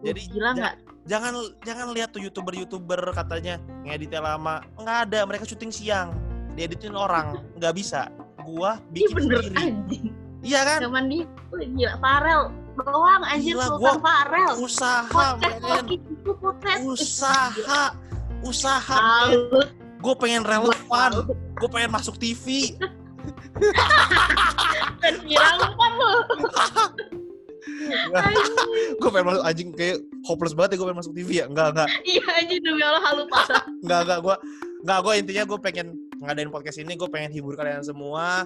Jadi 0.00 0.20
Gila 0.28 0.50
ja- 0.50 0.54
nggak? 0.56 0.74
jangan 1.04 1.32
jangan 1.60 1.86
lihat 1.92 2.08
tuh 2.10 2.20
youtuber-youtuber 2.20 3.00
katanya 3.12 3.56
ngeditnya 3.82 4.20
lama, 4.22 4.60
nggak 4.76 4.98
ada, 5.08 5.20
mereka 5.24 5.44
syuting 5.44 5.68
siang, 5.68 6.12
dieditin 6.54 6.92
orang, 6.92 7.40
nggak 7.56 7.72
bisa. 7.72 8.08
Gua 8.40 8.80
Ih 8.90 9.04
bikin 9.04 9.14
bener 9.16 9.40
sendiri. 9.42 9.56
anjing. 9.58 10.04
Iya 10.40 10.60
kan? 10.64 10.78
Cuman 10.82 11.04
di 11.06 11.18
gila 11.76 11.94
Farel 12.00 12.42
doang 12.80 13.22
anjir 13.22 13.52
Gila, 13.52 13.66
gua- 13.76 14.00
Farel. 14.00 14.52
Usaha, 14.56 15.26
men. 15.36 15.84
usaha, 16.80 17.92
usaha. 18.40 18.98
Gue 20.00 20.14
pengen 20.16 20.48
relevan, 20.90 21.10
gue 21.30 21.68
pengen 21.70 21.90
masuk 21.94 22.14
TV. 22.18 22.74
Lupa 25.30 25.86
lu. 25.98 26.10
Gue 28.98 29.10
pengen 29.10 29.26
masuk 29.30 29.42
anjing 29.46 29.70
kayak 29.74 29.98
hopeless 30.26 30.54
banget 30.54 30.74
ya 30.74 30.76
gue 30.82 30.86
pengen 30.90 31.00
masuk 31.00 31.14
TV 31.14 31.28
ya 31.42 31.46
enggak 31.46 31.68
enggak 31.74 31.88
Iya 32.04 32.24
anjing 32.40 32.60
demi 32.62 32.82
Allah 32.82 33.02
halu 33.04 33.24
parah. 33.30 33.62
enggak 33.82 34.00
enggak 34.06 34.18
gue 34.20 34.34
enggak 34.84 34.98
gue 35.04 35.12
intinya 35.16 35.42
gue 35.46 35.58
pengen 35.60 35.86
ngadain 36.20 36.50
podcast 36.50 36.78
ini 36.80 36.92
gue 36.96 37.08
pengen 37.08 37.30
hibur 37.32 37.54
kalian 37.56 37.82
semua 37.84 38.44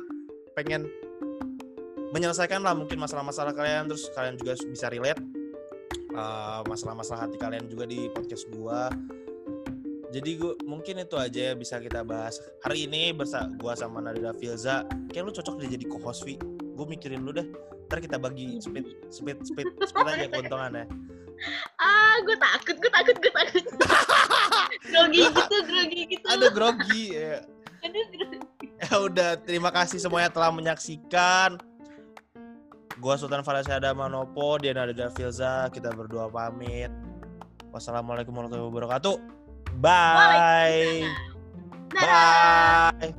pengen 0.54 0.86
menyelesaikan 2.14 2.62
lah 2.62 2.74
mungkin 2.78 2.98
masalah-masalah 3.02 3.50
kalian 3.50 3.90
terus 3.90 4.06
kalian 4.14 4.38
juga 4.38 4.54
bisa 4.66 4.86
relate 4.86 5.18
uh, 6.14 6.62
masalah-masalah 6.66 7.26
hati 7.26 7.36
kalian 7.38 7.66
juga 7.66 7.84
di 7.86 8.06
podcast 8.10 8.46
gue 8.50 8.80
jadi 10.14 10.30
gue 10.38 10.52
mungkin 10.62 11.02
itu 11.02 11.18
aja 11.18 11.40
ya 11.50 11.54
bisa 11.58 11.82
kita 11.82 12.06
bahas 12.06 12.38
hari 12.62 12.86
ini 12.86 13.10
bersama 13.10 13.50
gue 13.58 13.72
sama 13.74 13.98
Nadira 13.98 14.30
Filza 14.38 14.86
kayak 15.10 15.26
lu 15.26 15.32
cocok 15.34 15.54
deh 15.58 15.68
jadi 15.74 15.84
co-host 15.90 16.22
Vi 16.22 16.38
gue 16.62 16.86
mikirin 16.86 17.26
lu 17.26 17.34
deh 17.34 17.50
ntar 17.90 17.98
kita 17.98 18.14
bagi 18.14 18.62
speed 18.62 19.10
speed 19.10 19.42
speed 19.42 19.68
speed 19.82 20.06
aja 20.06 20.26
keuntungannya 20.30 20.86
Ah, 21.82 22.22
gue 22.22 22.38
takut, 22.38 22.78
gue 22.78 22.90
takut, 22.94 23.16
gue 23.18 23.32
takut. 23.34 23.64
grogi 24.94 25.18
gitu, 25.18 25.56
grogi 25.66 26.00
gitu. 26.14 26.26
ada 26.30 26.46
grogi 26.46 27.04
ya. 27.10 27.42
Aduh, 27.82 28.06
grogi. 28.06 28.38
ya 28.86 28.94
udah 29.02 29.30
terima 29.42 29.70
kasih 29.74 29.98
semuanya 29.98 30.30
telah 30.30 30.50
menyaksikan 30.54 31.58
gua 32.98 33.14
Sultan 33.18 33.42
Farasyada 33.42 33.90
Manopo 33.94 34.58
dia 34.60 34.74
Nada 34.74 35.10
Filza 35.10 35.68
kita 35.70 35.90
berdua 35.94 36.30
pamit 36.30 36.90
wassalamualaikum 37.74 38.34
warahmatullahi 38.34 38.70
wabarakatuh 38.70 39.16
bye. 39.80 41.14
Bye 42.00 43.14